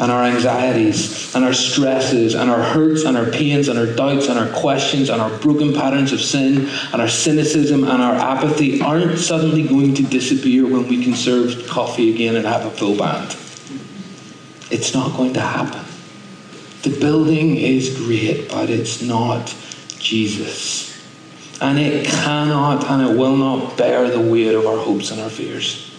and 0.00 0.10
our 0.10 0.24
anxieties 0.24 1.34
and 1.34 1.44
our 1.44 1.52
stresses 1.52 2.34
and 2.34 2.50
our 2.50 2.62
hurts 2.62 3.04
and 3.04 3.16
our 3.16 3.26
pains 3.26 3.68
and 3.68 3.78
our 3.78 3.86
doubts 3.86 4.28
and 4.28 4.38
our 4.38 4.48
questions 4.60 5.08
and 5.08 5.20
our 5.22 5.36
broken 5.38 5.72
patterns 5.72 6.12
of 6.12 6.20
sin 6.20 6.68
and 6.92 7.00
our 7.00 7.08
cynicism 7.08 7.84
and 7.84 8.02
our 8.02 8.14
apathy 8.14 8.80
aren't 8.80 9.18
suddenly 9.18 9.62
going 9.62 9.94
to 9.94 10.02
disappear 10.02 10.64
when 10.64 10.88
we 10.88 11.02
can 11.04 11.14
serve 11.14 11.66
coffee 11.68 12.12
again 12.12 12.34
and 12.36 12.44
have 12.44 12.66
a 12.66 12.70
full 12.70 12.96
band. 12.96 13.36
It's 14.70 14.94
not 14.94 15.16
going 15.16 15.34
to 15.34 15.40
happen. 15.40 15.84
The 16.82 16.98
building 16.98 17.56
is 17.56 17.96
great, 17.96 18.50
but 18.50 18.70
it's 18.70 19.00
not 19.00 19.54
Jesus. 19.98 20.92
And 21.60 21.78
it 21.78 22.06
cannot 22.06 22.84
and 22.90 23.10
it 23.10 23.16
will 23.16 23.36
not 23.36 23.78
bear 23.78 24.10
the 24.10 24.20
weight 24.20 24.54
of 24.54 24.66
our 24.66 24.76
hopes 24.76 25.12
and 25.12 25.20
our 25.20 25.30
fears. 25.30 25.90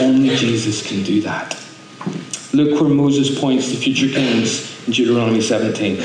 Only 0.00 0.34
Jesus 0.34 0.86
can 0.86 1.04
do 1.04 1.22
that. 1.22 1.67
Look 2.58 2.80
where 2.80 2.90
Moses 2.90 3.38
points 3.38 3.70
to 3.70 3.76
future 3.76 4.08
kings 4.08 4.84
in 4.84 4.92
Deuteronomy 4.92 5.40
17. 5.40 5.96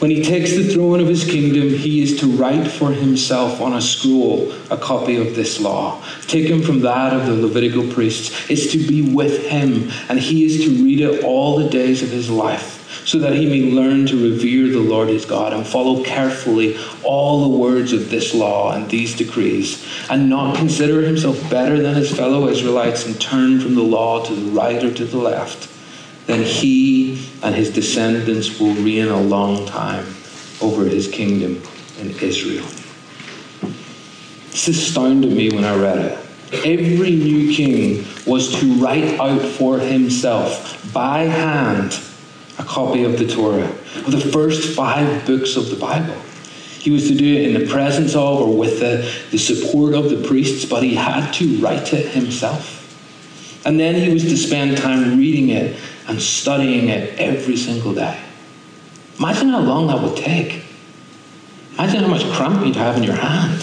When 0.00 0.10
he 0.10 0.24
takes 0.24 0.56
the 0.56 0.64
throne 0.64 0.98
of 0.98 1.06
his 1.06 1.22
kingdom, 1.22 1.68
he 1.68 2.02
is 2.02 2.18
to 2.18 2.26
write 2.26 2.66
for 2.66 2.90
himself 2.90 3.60
on 3.60 3.74
a 3.74 3.80
scroll 3.80 4.52
a 4.72 4.76
copy 4.76 5.14
of 5.18 5.36
this 5.36 5.60
law, 5.60 6.02
taken 6.22 6.62
from 6.62 6.80
that 6.80 7.12
of 7.12 7.26
the 7.26 7.34
Levitical 7.34 7.86
priests. 7.92 8.50
It's 8.50 8.72
to 8.72 8.78
be 8.78 9.14
with 9.14 9.46
him, 9.46 9.92
and 10.08 10.18
he 10.18 10.44
is 10.44 10.64
to 10.64 10.82
read 10.82 11.00
it 11.00 11.22
all 11.22 11.58
the 11.58 11.68
days 11.68 12.02
of 12.02 12.08
his 12.08 12.28
life 12.28 12.77
so 13.08 13.18
that 13.18 13.32
he 13.32 13.46
may 13.46 13.72
learn 13.72 14.04
to 14.04 14.22
revere 14.22 14.68
the 14.68 14.78
Lord 14.78 15.08
his 15.08 15.24
God 15.24 15.54
and 15.54 15.66
follow 15.66 16.04
carefully 16.04 16.76
all 17.02 17.40
the 17.40 17.56
words 17.56 17.94
of 17.94 18.10
this 18.10 18.34
law 18.34 18.72
and 18.72 18.86
these 18.90 19.16
decrees, 19.16 19.82
and 20.10 20.28
not 20.28 20.56
consider 20.56 21.00
himself 21.00 21.40
better 21.48 21.80
than 21.80 21.94
his 21.94 22.14
fellow 22.14 22.48
Israelites 22.48 23.06
and 23.06 23.18
turn 23.18 23.60
from 23.60 23.76
the 23.76 23.82
law 23.82 24.22
to 24.26 24.34
the 24.34 24.50
right 24.50 24.84
or 24.84 24.92
to 24.92 25.06
the 25.06 25.16
left, 25.16 25.70
then 26.26 26.42
he 26.42 27.26
and 27.42 27.54
his 27.54 27.70
descendants 27.70 28.60
will 28.60 28.74
reign 28.74 29.08
a 29.08 29.22
long 29.22 29.64
time 29.64 30.04
over 30.60 30.84
his 30.84 31.08
kingdom 31.08 31.62
in 31.98 32.10
Israel. 32.20 32.66
This 34.50 34.68
astounded 34.68 35.32
me 35.32 35.48
when 35.50 35.64
I 35.64 35.74
read 35.80 35.98
it. 35.98 36.18
Every 36.52 37.16
new 37.16 37.54
king 37.54 38.04
was 38.26 38.60
to 38.60 38.74
write 38.74 39.18
out 39.18 39.40
for 39.40 39.78
himself 39.78 40.92
by 40.92 41.20
hand 41.20 41.98
a 42.58 42.64
copy 42.64 43.04
of 43.04 43.18
the 43.18 43.26
Torah, 43.26 43.68
of 44.04 44.10
the 44.10 44.20
first 44.20 44.76
five 44.76 45.26
books 45.26 45.56
of 45.56 45.70
the 45.70 45.76
Bible. 45.76 46.16
He 46.80 46.90
was 46.90 47.08
to 47.08 47.14
do 47.14 47.24
it 47.24 47.48
in 47.48 47.60
the 47.60 47.70
presence 47.70 48.14
of 48.14 48.40
or 48.40 48.56
with 48.56 48.80
the, 48.80 49.12
the 49.30 49.38
support 49.38 49.94
of 49.94 50.10
the 50.10 50.26
priests, 50.26 50.64
but 50.64 50.82
he 50.82 50.94
had 50.94 51.32
to 51.34 51.58
write 51.58 51.92
it 51.92 52.08
himself. 52.08 52.74
And 53.64 53.78
then 53.78 53.94
he 53.94 54.12
was 54.12 54.24
to 54.24 54.36
spend 54.36 54.78
time 54.78 55.18
reading 55.18 55.50
it 55.50 55.78
and 56.06 56.20
studying 56.20 56.88
it 56.88 57.18
every 57.18 57.56
single 57.56 57.94
day. 57.94 58.18
Imagine 59.18 59.48
how 59.48 59.60
long 59.60 59.88
that 59.88 60.00
would 60.02 60.16
take. 60.16 60.64
Imagine 61.74 62.04
how 62.04 62.08
much 62.08 62.24
cramp 62.32 62.64
you'd 62.64 62.76
have 62.76 62.96
in 62.96 63.02
your 63.02 63.16
hand. 63.16 63.60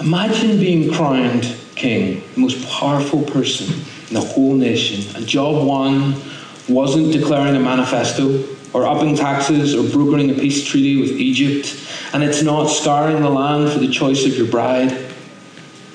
Imagine 0.00 0.58
being 0.58 0.92
crowned 0.92 1.56
king, 1.74 2.22
the 2.34 2.40
most 2.40 2.66
powerful 2.68 3.22
person 3.22 3.84
in 4.08 4.14
the 4.14 4.20
whole 4.20 4.54
nation. 4.54 5.16
And 5.16 5.26
job 5.26 5.66
one 5.66 6.20
wasn't 6.68 7.12
declaring 7.12 7.56
a 7.56 7.60
manifesto 7.60 8.44
or 8.72 8.86
upping 8.86 9.16
taxes 9.16 9.74
or 9.74 9.88
brokering 9.90 10.30
a 10.30 10.34
peace 10.34 10.64
treaty 10.64 11.00
with 11.00 11.12
Egypt. 11.12 11.74
And 12.12 12.22
it's 12.22 12.42
not 12.42 12.66
scouring 12.66 13.22
the 13.22 13.30
land 13.30 13.72
for 13.72 13.78
the 13.78 13.88
choice 13.88 14.26
of 14.26 14.36
your 14.36 14.48
bride, 14.48 14.96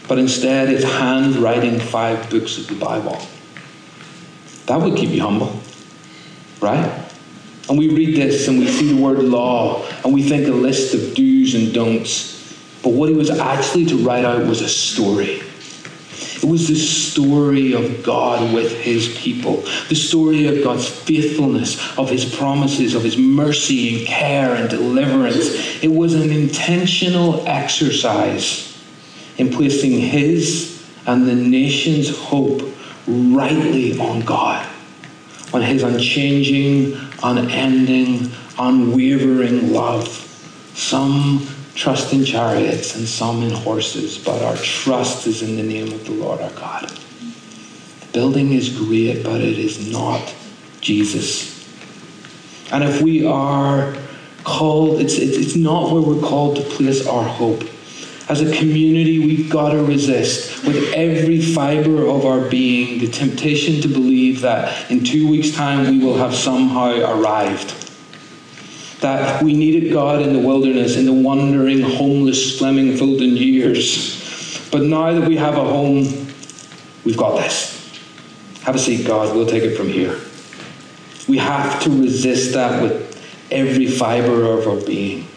but 0.08 0.18
instead 0.18 0.70
it's 0.70 0.84
handwriting 0.84 1.80
five 1.80 2.30
books 2.30 2.58
of 2.58 2.68
the 2.68 2.76
Bible. 2.76 3.20
That 4.66 4.80
would 4.82 4.98
keep 4.98 5.10
you 5.10 5.22
humble, 5.22 5.60
right? 6.62 7.00
And 7.70 7.78
we 7.78 7.90
read 7.90 8.16
this 8.16 8.48
and 8.48 8.60
we 8.60 8.68
see 8.68 8.94
the 8.94 9.02
word 9.02 9.20
law 9.20 9.86
and 10.04 10.14
we 10.14 10.24
think 10.24 10.48
a 10.48 10.52
list 10.52 10.94
of 10.94 11.16
do's 11.16 11.56
and 11.56 11.74
don'ts. 11.74 12.34
But 12.82 12.90
what 12.90 13.10
he 13.10 13.16
was 13.16 13.30
actually 13.30 13.86
to 13.86 13.98
write 13.98 14.26
out 14.26 14.46
was 14.46 14.62
a 14.62 14.68
story. 14.68 15.43
It 16.44 16.50
was 16.50 16.68
the 16.68 16.76
story 16.76 17.72
of 17.72 18.04
God 18.04 18.54
with 18.54 18.74
his 18.82 19.18
people, 19.18 19.64
the 19.88 19.96
story 19.96 20.46
of 20.48 20.62
God's 20.62 20.86
faithfulness, 20.86 21.98
of 21.98 22.10
his 22.10 22.26
promises, 22.26 22.96
of 22.96 23.04
his 23.04 23.16
mercy 23.18 24.00
and 24.00 24.08
care 24.08 24.54
and 24.54 24.70
deliverance. 24.70 25.82
It 25.82 25.88
was 25.88 26.14
an 26.16 26.32
intentional 26.34 27.48
exercise 27.48 28.78
in 29.38 29.52
placing 29.52 29.92
his 30.02 30.86
and 31.06 31.26
the 31.26 31.36
nation's 31.36 32.10
hope 32.10 32.62
rightly 33.08 33.98
on 33.98 34.20
God, 34.22 34.68
on 35.54 35.62
his 35.62 35.82
unchanging, 35.82 36.98
unending, 37.24 38.32
unwavering 38.60 39.72
love. 39.72 40.10
Some 40.74 41.48
trust 41.76 42.14
in 42.14 42.24
chariots 42.24 42.96
and 42.96 43.08
some 43.08 43.42
in 43.44 43.52
horses, 43.52 44.18
but 44.18 44.42
our 44.42 44.56
trust 44.58 45.28
is 45.28 45.42
in 45.42 45.56
the 45.56 45.64
name 45.64 45.92
of 45.92 46.06
the 46.06 46.12
Lord 46.12 46.40
our 46.42 46.52
God. 46.52 46.90
The 46.90 48.08
building 48.14 48.54
is 48.54 48.70
great, 48.70 49.24
but 49.24 49.42
it 49.42 49.58
is 49.58 49.92
not 49.92 50.34
Jesus. 50.82 51.52
And 52.72 52.84
if 52.84 53.02
we 53.02 53.26
are 53.26 53.96
called, 54.44 55.00
it's, 55.00 55.16
it's 55.16 55.56
not 55.56 55.92
where 55.92 56.02
we're 56.02 56.22
called 56.22 56.58
to 56.58 56.64
place 56.64 57.08
our 57.08 57.24
hope. 57.24 57.64
As 58.30 58.42
a 58.42 58.56
community, 58.56 59.20
we've 59.20 59.50
got 59.50 59.72
to 59.72 59.84
resist 59.84 60.66
with 60.66 60.94
every 60.94 61.42
fiber 61.42 62.08
of 62.08 62.26
our 62.26 62.48
being 62.50 63.00
the 63.00 63.08
temptation 63.08 63.82
to 63.82 63.88
believe 63.88 64.42
that 64.42 64.90
in 64.90 65.04
two 65.04 65.28
weeks' 65.28 65.52
time 65.52 65.90
we 65.90 66.04
will 66.04 66.18
have 66.18 66.34
somehow 66.34 67.20
arrived 67.20 67.83
that 69.04 69.44
we 69.44 69.54
needed 69.54 69.92
God 69.92 70.22
in 70.22 70.32
the 70.32 70.40
wilderness, 70.40 70.96
in 70.96 71.06
the 71.06 71.14
wandering, 71.14 71.82
homeless 71.82 72.58
Fleming 72.58 72.96
Fulton 72.96 73.36
years. 73.36 74.70
But 74.72 74.84
now 74.84 75.12
that 75.12 75.28
we 75.28 75.36
have 75.36 75.58
a 75.58 75.64
home, 75.64 76.06
we've 77.04 77.18
got 77.18 77.36
this. 77.36 78.00
Have 78.64 78.76
a 78.76 78.80
seat, 78.80 79.06
God. 79.06 79.36
We'll 79.36 79.46
take 79.46 79.64
it 79.64 79.76
from 79.76 79.90
here. 79.90 80.18
We 81.28 81.38
have 81.38 81.84
to 81.84 81.90
resist 81.90 82.54
that 82.54 82.82
with 82.82 83.22
every 83.52 83.88
fiber 83.88 84.46
of 84.46 84.68
our 84.68 84.80
being. 84.86 85.28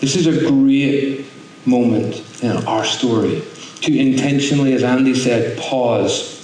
This 0.00 0.16
is 0.16 0.26
a 0.26 0.48
great 0.48 1.26
moment 1.64 2.24
in 2.42 2.56
our 2.66 2.84
story 2.84 3.44
to 3.82 3.96
intentionally, 3.96 4.72
as 4.72 4.82
Andy 4.82 5.14
said, 5.14 5.56
pause 5.58 6.36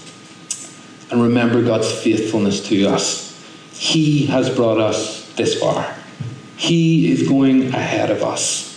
and 1.10 1.20
remember 1.20 1.64
God's 1.64 1.90
faithfulness 1.90 2.68
to 2.68 2.86
us. 2.86 3.36
He 3.72 4.26
has 4.26 4.48
brought 4.48 4.78
us 4.78 5.28
this 5.34 5.58
far. 5.58 5.95
He 6.56 7.12
is 7.12 7.28
going 7.28 7.74
ahead 7.74 8.10
of 8.10 8.22
us. 8.22 8.72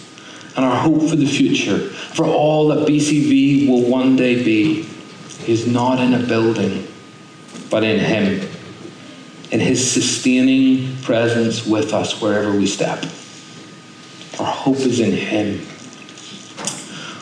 And 0.55 0.65
our 0.65 0.75
hope 0.75 1.09
for 1.09 1.15
the 1.15 1.25
future, 1.25 1.79
for 1.79 2.25
all 2.25 2.67
that 2.69 2.87
BCV 2.87 3.67
will 3.67 3.89
one 3.89 4.15
day 4.15 4.43
be, 4.43 4.89
is 5.47 5.65
not 5.65 5.99
in 5.99 6.13
a 6.13 6.19
building, 6.19 6.85
but 7.69 7.83
in 7.83 7.99
Him, 7.99 8.47
in 9.51 9.59
His 9.59 9.89
sustaining 9.89 10.97
presence 10.97 11.65
with 11.65 11.93
us 11.93 12.21
wherever 12.21 12.51
we 12.51 12.67
step. 12.67 13.03
Our 14.39 14.45
hope 14.45 14.77
is 14.77 14.99
in 14.99 15.13
Him. 15.13 15.65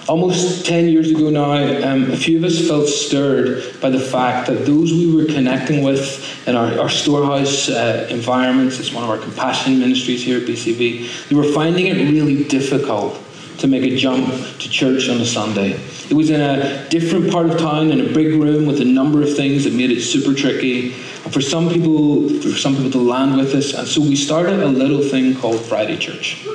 Almost 0.08 0.66
10 0.66 0.88
years 0.88 1.12
ago 1.12 1.30
now, 1.30 1.52
um, 1.86 2.10
a 2.12 2.16
few 2.16 2.38
of 2.38 2.46
us 2.46 2.66
felt 2.66 2.88
stirred 2.88 3.82
by 3.82 3.90
the 3.90 4.00
fact 4.00 4.48
that 4.48 4.66
those 4.66 4.94
we 4.94 5.14
were 5.14 5.26
connecting 5.26 5.84
with 5.84 6.48
in 6.48 6.56
our, 6.56 6.80
our 6.80 6.88
storehouse 6.88 7.68
uh, 7.68 8.08
environments, 8.10 8.80
it's 8.80 8.94
one 8.94 9.04
of 9.04 9.10
our 9.10 9.18
compassion 9.18 9.80
ministries 9.80 10.24
here 10.24 10.38
at 10.38 10.48
BCV, 10.48 11.28
they 11.28 11.36
were 11.36 11.52
finding 11.52 11.88
it 11.88 11.96
really 12.10 12.46
difficult 12.46 13.22
to 13.58 13.68
make 13.68 13.84
a 13.84 13.98
jump 13.98 14.30
to 14.60 14.70
church 14.70 15.10
on 15.10 15.18
a 15.18 15.26
Sunday. 15.26 15.72
It 16.10 16.14
was 16.14 16.30
in 16.30 16.40
a 16.40 16.88
different 16.88 17.30
part 17.30 17.50
of 17.50 17.58
town 17.58 17.92
in 17.92 18.00
a 18.00 18.14
big 18.14 18.34
room 18.36 18.66
with 18.66 18.80
a 18.80 18.86
number 18.86 19.22
of 19.22 19.36
things 19.36 19.66
that 19.66 19.74
made 19.74 19.92
it 19.92 20.02
super 20.02 20.34
tricky. 20.34 20.94
And 21.26 21.34
for 21.34 21.42
some 21.42 21.68
people, 21.68 22.30
for 22.40 22.58
some 22.58 22.78
people 22.78 22.92
to 22.92 23.02
land 23.02 23.36
with 23.36 23.54
us, 23.54 23.74
and 23.74 23.86
so 23.86 24.00
we 24.00 24.16
started 24.16 24.62
a 24.62 24.68
little 24.68 25.02
thing 25.02 25.36
called 25.36 25.60
Friday 25.60 25.98
Church. 25.98 26.46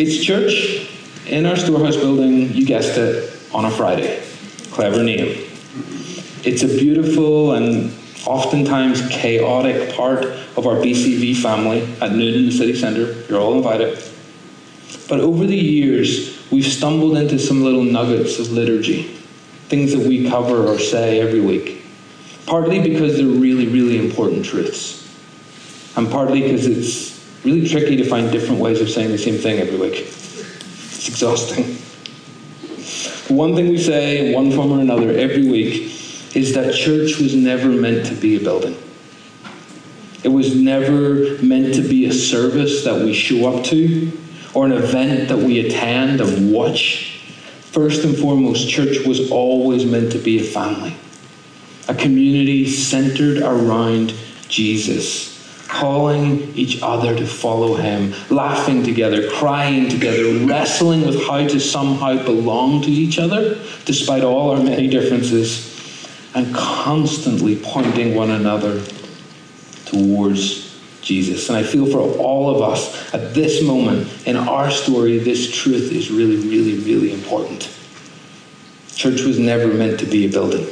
It's 0.00 0.24
church 0.24 0.88
in 1.28 1.44
our 1.46 1.56
storehouse 1.56 1.96
building, 1.96 2.52
you 2.52 2.64
guessed 2.64 2.96
it, 2.98 3.32
on 3.52 3.64
a 3.64 3.70
Friday. 3.70 4.22
Clever 4.70 5.02
name. 5.02 5.44
It's 6.44 6.62
a 6.62 6.68
beautiful 6.68 7.52
and 7.52 7.92
oftentimes 8.26 9.06
chaotic 9.08 9.94
part 9.94 10.24
of 10.24 10.66
our 10.66 10.76
BCV 10.76 11.36
family 11.36 11.82
at 12.00 12.12
noon 12.12 12.34
in 12.34 12.46
the 12.46 12.52
city 12.52 12.74
centre. 12.74 13.24
You're 13.28 13.40
all 13.40 13.56
invited. 13.56 14.02
But 15.08 15.20
over 15.20 15.46
the 15.46 15.56
years, 15.56 16.50
we've 16.50 16.66
stumbled 16.66 17.16
into 17.16 17.38
some 17.38 17.62
little 17.62 17.82
nuggets 17.82 18.38
of 18.38 18.50
liturgy, 18.50 19.02
things 19.68 19.92
that 19.92 20.06
we 20.06 20.28
cover 20.28 20.66
or 20.66 20.78
say 20.78 21.20
every 21.20 21.40
week. 21.40 21.82
Partly 22.46 22.80
because 22.80 23.16
they're 23.16 23.26
really, 23.26 23.66
really 23.66 23.98
important 23.98 24.44
truths, 24.44 25.06
and 25.96 26.10
partly 26.10 26.42
because 26.42 26.66
it's 26.66 27.44
really 27.44 27.68
tricky 27.68 27.96
to 27.96 28.04
find 28.04 28.30
different 28.32 28.60
ways 28.60 28.80
of 28.80 28.88
saying 28.88 29.10
the 29.10 29.18
same 29.18 29.36
thing 29.36 29.58
every 29.58 29.76
week. 29.76 30.06
Exhausting. 31.20 31.64
One 33.36 33.56
thing 33.56 33.70
we 33.70 33.78
say 33.78 34.28
in 34.28 34.34
one 34.36 34.52
form 34.52 34.70
or 34.70 34.78
another 34.78 35.10
every 35.10 35.50
week 35.50 35.90
is 36.36 36.54
that 36.54 36.72
church 36.72 37.18
was 37.18 37.34
never 37.34 37.70
meant 37.70 38.06
to 38.06 38.14
be 38.14 38.36
a 38.36 38.38
building. 38.38 38.76
It 40.22 40.28
was 40.28 40.54
never 40.54 41.36
meant 41.42 41.74
to 41.74 41.82
be 41.82 42.06
a 42.06 42.12
service 42.12 42.84
that 42.84 43.04
we 43.04 43.14
show 43.14 43.52
up 43.52 43.64
to 43.64 44.12
or 44.54 44.66
an 44.66 44.70
event 44.70 45.28
that 45.30 45.38
we 45.38 45.66
attend 45.66 46.20
and 46.20 46.52
watch. 46.52 47.20
First 47.62 48.04
and 48.04 48.16
foremost, 48.16 48.68
church 48.68 49.04
was 49.04 49.28
always 49.32 49.84
meant 49.84 50.12
to 50.12 50.18
be 50.18 50.38
a 50.38 50.44
family, 50.44 50.94
a 51.88 51.96
community 51.96 52.64
centered 52.64 53.38
around 53.38 54.14
Jesus 54.48 55.37
calling 55.78 56.52
each 56.54 56.82
other 56.82 57.14
to 57.16 57.26
follow 57.26 57.76
him, 57.76 58.12
laughing 58.30 58.82
together, 58.82 59.30
crying 59.30 59.88
together, 59.88 60.46
wrestling 60.46 61.06
with 61.06 61.26
how 61.26 61.46
to 61.46 61.60
somehow 61.60 62.22
belong 62.24 62.82
to 62.82 62.90
each 62.90 63.18
other, 63.18 63.58
despite 63.84 64.24
all 64.24 64.50
our 64.50 64.62
many 64.62 64.88
differences, 64.88 65.74
and 66.34 66.54
constantly 66.54 67.56
pointing 67.56 68.14
one 68.14 68.30
another 68.30 68.82
towards 69.84 70.68
Jesus. 71.00 71.48
And 71.48 71.56
I 71.56 71.62
feel 71.62 71.86
for 71.86 72.00
all 72.18 72.54
of 72.54 72.60
us 72.62 73.14
at 73.14 73.34
this 73.34 73.62
moment 73.62 74.08
in 74.26 74.36
our 74.36 74.70
story, 74.70 75.18
this 75.18 75.50
truth 75.50 75.92
is 75.92 76.10
really, 76.10 76.36
really, 76.36 76.78
really 76.80 77.12
important. 77.12 77.70
Church 78.94 79.22
was 79.22 79.38
never 79.38 79.68
meant 79.68 80.00
to 80.00 80.06
be 80.06 80.26
a 80.26 80.28
building. 80.28 80.66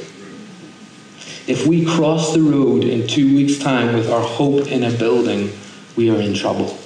If 1.47 1.65
we 1.65 1.85
cross 1.85 2.35
the 2.35 2.43
road 2.43 2.83
in 2.83 3.07
two 3.07 3.35
weeks' 3.37 3.59
time 3.59 3.95
with 3.95 4.11
our 4.11 4.21
hope 4.21 4.67
in 4.67 4.83
a 4.83 4.91
building, 4.91 5.53
we 5.95 6.11
are 6.11 6.21
in 6.21 6.35
trouble. 6.35 6.77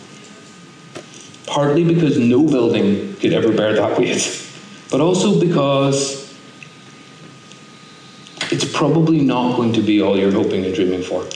Partly 1.47 1.83
because 1.83 2.19
no 2.19 2.47
building 2.47 3.17
could 3.17 3.33
ever 3.33 3.53
bear 3.53 3.73
that 3.75 3.99
weight, 3.99 4.47
but 4.91 5.01
also 5.01 5.41
because 5.41 6.31
it's 8.53 8.71
probably 8.71 9.21
not 9.21 9.57
going 9.57 9.73
to 9.73 9.81
be 9.81 10.03
all 10.03 10.19
you're 10.19 10.33
hoping 10.33 10.65
and 10.65 10.75
dreaming 10.75 11.03
for. 11.03 11.27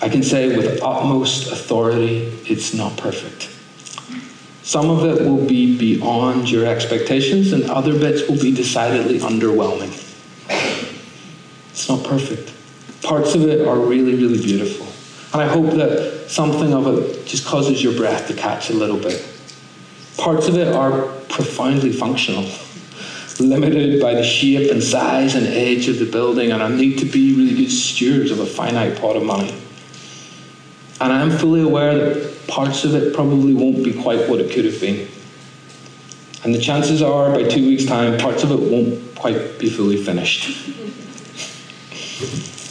I 0.00 0.08
can 0.08 0.22
say 0.22 0.56
with 0.56 0.82
utmost 0.82 1.52
authority, 1.52 2.32
it's 2.46 2.72
not 2.72 2.96
perfect. 2.96 3.50
Some 4.62 4.90
of 4.90 5.04
it 5.04 5.22
will 5.22 5.46
be 5.46 5.78
beyond 5.78 6.50
your 6.50 6.66
expectations, 6.66 7.52
and 7.52 7.64
other 7.64 7.98
bits 7.98 8.28
will 8.28 8.40
be 8.40 8.54
decidedly 8.54 9.18
underwhelming. 9.18 9.95
It's 11.86 12.02
not 12.02 12.04
perfect. 12.04 12.52
Parts 13.04 13.36
of 13.36 13.42
it 13.42 13.64
are 13.64 13.78
really, 13.78 14.16
really 14.16 14.42
beautiful. 14.42 14.86
And 15.32 15.40
I 15.40 15.46
hope 15.46 15.72
that 15.74 16.28
something 16.28 16.74
of 16.74 16.88
it 16.88 17.24
just 17.26 17.46
causes 17.46 17.80
your 17.80 17.94
breath 17.94 18.26
to 18.26 18.34
catch 18.34 18.70
a 18.70 18.72
little 18.72 18.96
bit. 18.96 19.24
Parts 20.16 20.48
of 20.48 20.56
it 20.56 20.66
are 20.66 21.02
profoundly 21.28 21.92
functional, 21.92 22.50
limited 23.38 24.02
by 24.02 24.14
the 24.14 24.24
shape 24.24 24.72
and 24.72 24.82
size 24.82 25.36
and 25.36 25.46
edge 25.46 25.86
of 25.86 26.00
the 26.00 26.10
building, 26.10 26.50
and 26.50 26.60
I 26.60 26.68
need 26.74 26.98
to 26.98 27.04
be 27.04 27.36
really 27.36 27.54
good 27.54 27.70
stewards 27.70 28.32
of 28.32 28.40
a 28.40 28.46
finite 28.46 29.00
pot 29.00 29.14
of 29.14 29.22
money. 29.22 29.54
And 31.00 31.12
I 31.12 31.20
am 31.20 31.30
fully 31.30 31.62
aware 31.62 31.96
that 31.96 32.48
parts 32.48 32.82
of 32.82 32.96
it 32.96 33.14
probably 33.14 33.54
won't 33.54 33.84
be 33.84 33.92
quite 34.02 34.28
what 34.28 34.40
it 34.40 34.50
could 34.50 34.64
have 34.64 34.80
been. 34.80 35.06
And 36.42 36.52
the 36.52 36.60
chances 36.60 37.00
are, 37.00 37.30
by 37.30 37.44
two 37.44 37.64
weeks' 37.64 37.84
time, 37.84 38.18
parts 38.18 38.42
of 38.42 38.50
it 38.50 38.58
won't 38.58 39.14
quite 39.14 39.60
be 39.60 39.70
fully 39.70 40.02
finished. 40.02 40.74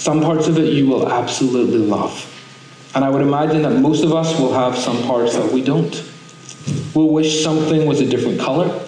Some 0.06 0.22
parts 0.22 0.46
of 0.46 0.60
it 0.60 0.72
you 0.72 0.86
will 0.86 1.12
absolutely 1.12 1.80
love. 1.80 2.32
And 2.94 3.04
I 3.04 3.10
would 3.10 3.24
imagine 3.24 3.64
that 3.64 3.72
most 3.72 4.04
of 4.04 4.14
us 4.14 4.40
will 4.40 4.54
have 4.54 4.78
some 4.78 5.02
parts 5.02 5.34
that 5.34 5.52
we 5.52 5.64
don't. 5.64 6.00
We'll 6.94 7.10
wish 7.10 7.44
something 7.44 7.88
was 7.88 8.02
a 8.02 8.06
different 8.06 8.40
color, 8.40 8.86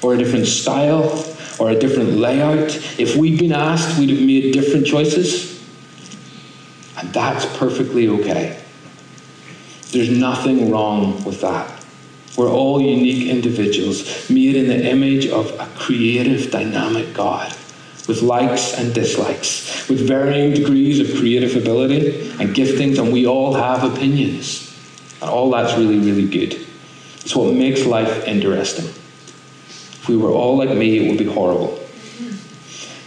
or 0.00 0.14
a 0.14 0.16
different 0.16 0.46
style, 0.46 1.12
or 1.58 1.68
a 1.68 1.78
different 1.78 2.12
layout. 2.12 2.74
If 2.98 3.16
we'd 3.16 3.38
been 3.38 3.52
asked, 3.52 3.98
we'd 3.98 4.08
have 4.08 4.26
made 4.26 4.54
different 4.54 4.86
choices. 4.86 5.62
And 6.96 7.12
that's 7.12 7.44
perfectly 7.58 8.08
okay. 8.08 8.58
There's 9.90 10.08
nothing 10.08 10.70
wrong 10.70 11.22
with 11.22 11.42
that. 11.42 11.70
We're 12.38 12.50
all 12.50 12.80
unique 12.80 13.28
individuals, 13.28 14.30
made 14.30 14.56
in 14.56 14.68
the 14.68 14.90
image 14.90 15.26
of 15.26 15.50
a 15.60 15.66
creative, 15.76 16.50
dynamic 16.50 17.12
God 17.12 17.54
with 18.06 18.22
likes 18.22 18.74
and 18.74 18.94
dislikes, 18.94 19.88
with 19.88 20.06
varying 20.06 20.54
degrees 20.54 21.00
of 21.00 21.18
creative 21.18 21.56
ability 21.56 22.30
and 22.40 22.54
giftings, 22.54 22.98
and 22.98 23.12
we 23.12 23.26
all 23.26 23.54
have 23.54 23.84
opinions. 23.84 24.62
And 25.20 25.30
all 25.30 25.50
that's 25.50 25.76
really, 25.76 25.98
really 25.98 26.28
good. 26.28 26.54
It's 27.20 27.34
what 27.34 27.52
makes 27.54 27.84
life 27.84 28.26
interesting. 28.26 28.84
If 28.86 30.08
we 30.08 30.16
were 30.16 30.30
all 30.30 30.56
like 30.56 30.70
me, 30.70 30.98
it 30.98 31.08
would 31.08 31.18
be 31.18 31.24
horrible. 31.24 31.80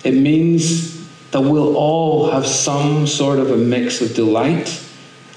It 0.03 0.13
means 0.13 1.07
that 1.31 1.41
we'll 1.41 1.77
all 1.77 2.31
have 2.31 2.45
some 2.45 3.05
sort 3.07 3.39
of 3.39 3.51
a 3.51 3.57
mix 3.57 4.01
of 4.01 4.15
delight 4.15 4.83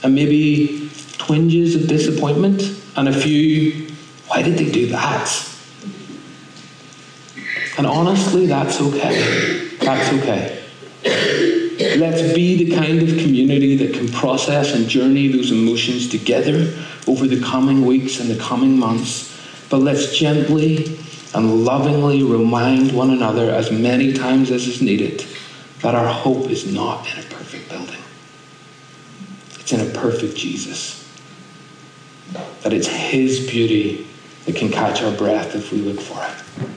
and 0.03 0.14
maybe 0.14 0.90
twinges 1.18 1.75
of 1.77 1.87
disappointment 1.87 2.62
and 2.96 3.09
a 3.09 3.12
few, 3.12 3.88
why 4.27 4.42
did 4.42 4.59
they 4.59 4.70
do 4.70 4.88
that? 4.88 5.29
And 7.79 7.87
honestly, 7.87 8.47
that's 8.47 8.81
okay. 8.81 9.69
That's 9.81 10.13
okay. 10.21 10.63
Let's 11.99 12.35
be 12.35 12.65
the 12.65 12.77
kind 12.77 13.03
of 13.03 13.09
community 13.19 13.77
that 13.77 13.95
can 13.95 14.09
process 14.09 14.75
and 14.75 14.89
journey 14.89 15.29
those 15.29 15.51
emotions 15.51 16.09
together 16.09 16.73
over 17.09 17.27
the 17.27 17.41
coming 17.41 17.85
weeks 17.87 18.21
and 18.21 18.31
the 18.31 18.39
coming 18.39 18.79
months. 18.79 19.31
But 19.71 19.79
let's 19.79 20.17
gently 20.17 20.99
and 21.35 21.65
lovingly 21.65 22.23
remind 22.23 22.93
one 22.93 23.11
another 23.11 23.51
as 23.51 23.73
many 23.73 24.13
times 24.13 24.51
as 24.51 24.69
is 24.69 24.83
needed 24.83 25.25
that 25.81 25.95
our 25.95 26.07
hope 26.07 26.51
is 26.51 26.73
not 26.73 27.11
in 27.13 27.25
a 27.25 27.27
perfect 27.29 27.71
building. 27.71 28.01
It's 29.59 29.73
in 29.73 29.81
a 29.81 29.91
perfect 29.93 30.37
Jesus. 30.37 30.99
That 32.63 32.73
it's 32.75 32.87
His 32.87 33.49
beauty 33.49 34.07
that 34.45 34.57
can 34.57 34.71
catch 34.71 35.03
our 35.03 35.13
breath 35.13 35.55
if 35.55 35.73
we 35.73 35.79
look 35.79 36.01
for 36.01 36.23
it 36.23 36.69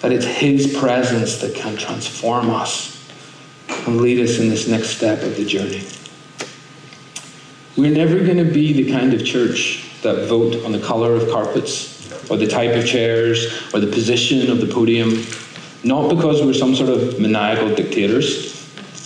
that 0.00 0.12
it's 0.12 0.24
His 0.24 0.76
presence 0.78 1.38
that 1.38 1.54
can 1.54 1.76
transform 1.76 2.50
us 2.50 2.96
and 3.86 4.00
lead 4.00 4.20
us 4.20 4.38
in 4.38 4.48
this 4.48 4.66
next 4.68 4.90
step 4.90 5.22
of 5.22 5.36
the 5.36 5.44
journey. 5.44 5.82
We're 7.76 7.94
never 7.94 8.18
going 8.24 8.38
to 8.38 8.50
be 8.50 8.72
the 8.72 8.90
kind 8.90 9.14
of 9.14 9.24
church 9.24 9.90
that 10.02 10.28
vote 10.28 10.64
on 10.64 10.72
the 10.72 10.80
color 10.80 11.14
of 11.14 11.30
carpets 11.30 12.30
or 12.30 12.36
the 12.36 12.46
type 12.46 12.74
of 12.76 12.86
chairs 12.86 13.72
or 13.72 13.80
the 13.80 13.86
position 13.86 14.50
of 14.50 14.60
the 14.60 14.66
podium, 14.66 15.24
not 15.84 16.08
because 16.14 16.42
we're 16.42 16.54
some 16.54 16.74
sort 16.74 16.90
of 16.90 17.20
maniacal 17.20 17.74
dictators. 17.74 18.56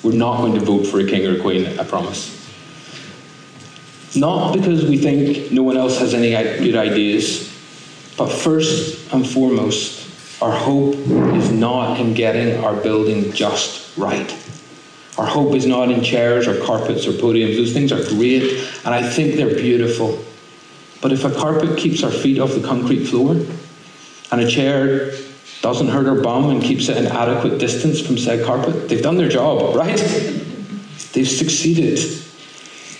We're 0.02 0.12
not 0.12 0.38
going 0.38 0.54
to 0.54 0.60
vote 0.60 0.86
for 0.86 1.00
a 1.00 1.06
king 1.06 1.26
or 1.26 1.36
a 1.36 1.40
queen, 1.40 1.78
I 1.78 1.84
promise. 1.84 2.30
Not 4.16 4.54
because 4.54 4.84
we 4.84 4.96
think 4.98 5.50
no 5.50 5.62
one 5.62 5.76
else 5.76 5.98
has 5.98 6.14
any 6.14 6.30
good 6.30 6.76
ideas, 6.76 7.52
but 8.16 8.28
first 8.28 9.12
and 9.12 9.28
foremost, 9.28 10.03
our 10.44 10.52
hope 10.52 10.94
is 11.36 11.50
not 11.50 11.98
in 11.98 12.12
getting 12.12 12.62
our 12.62 12.76
building 12.76 13.32
just 13.32 13.96
right. 13.96 14.30
Our 15.16 15.24
hope 15.24 15.54
is 15.54 15.64
not 15.64 15.90
in 15.90 16.04
chairs 16.04 16.46
or 16.46 16.62
carpets 16.66 17.06
or 17.06 17.12
podiums. 17.12 17.56
Those 17.56 17.72
things 17.72 17.90
are 17.92 18.04
great, 18.14 18.42
and 18.84 18.94
I 18.94 19.02
think 19.02 19.36
they're 19.36 19.54
beautiful. 19.54 20.22
But 21.00 21.12
if 21.12 21.24
a 21.24 21.30
carpet 21.30 21.78
keeps 21.78 22.02
our 22.02 22.10
feet 22.10 22.38
off 22.38 22.52
the 22.52 22.60
concrete 22.60 23.06
floor, 23.06 23.36
and 24.32 24.40
a 24.42 24.46
chair 24.46 25.12
doesn't 25.62 25.88
hurt 25.88 26.06
our 26.06 26.20
bum 26.20 26.50
and 26.50 26.62
keeps 26.62 26.90
it 26.90 26.98
an 26.98 27.06
adequate 27.06 27.56
distance 27.56 28.02
from 28.02 28.18
said 28.18 28.44
carpet, 28.44 28.90
they've 28.90 29.02
done 29.02 29.16
their 29.16 29.30
job, 29.30 29.74
right? 29.76 29.96
They've 31.14 31.26
succeeded. 31.26 31.98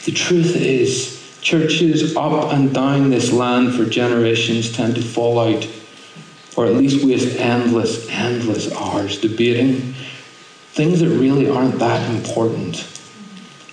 The 0.07 0.13
truth 0.13 0.57
is, 0.57 1.39
churches 1.43 2.17
up 2.17 2.55
and 2.55 2.73
down 2.73 3.11
this 3.11 3.35
land 3.35 3.75
for 3.75 3.85
generations 3.85 4.75
tend 4.75 4.95
to 4.95 5.03
fall 5.03 5.39
out, 5.39 5.69
or 6.57 6.67
at 6.67 6.75
least 6.75 7.05
waste 7.05 7.39
endless, 7.39 8.09
endless 8.11 8.73
hours 8.75 9.21
debating 9.21 9.95
things 10.73 11.01
that 11.01 11.09
really 11.09 11.49
aren't 11.49 11.79
that 11.79 12.11
important 12.15 12.89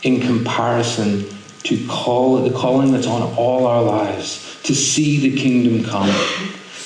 in 0.03 0.21
comparison 0.21 1.25
to 1.63 1.87
call 1.87 2.37
the 2.37 2.51
calling 2.51 2.91
that's 2.91 3.07
on 3.07 3.21
all 3.35 3.67
our 3.67 3.83
lives 3.83 4.59
to 4.63 4.75
see 4.75 5.29
the 5.29 5.35
kingdom 5.35 5.83
come 5.83 6.09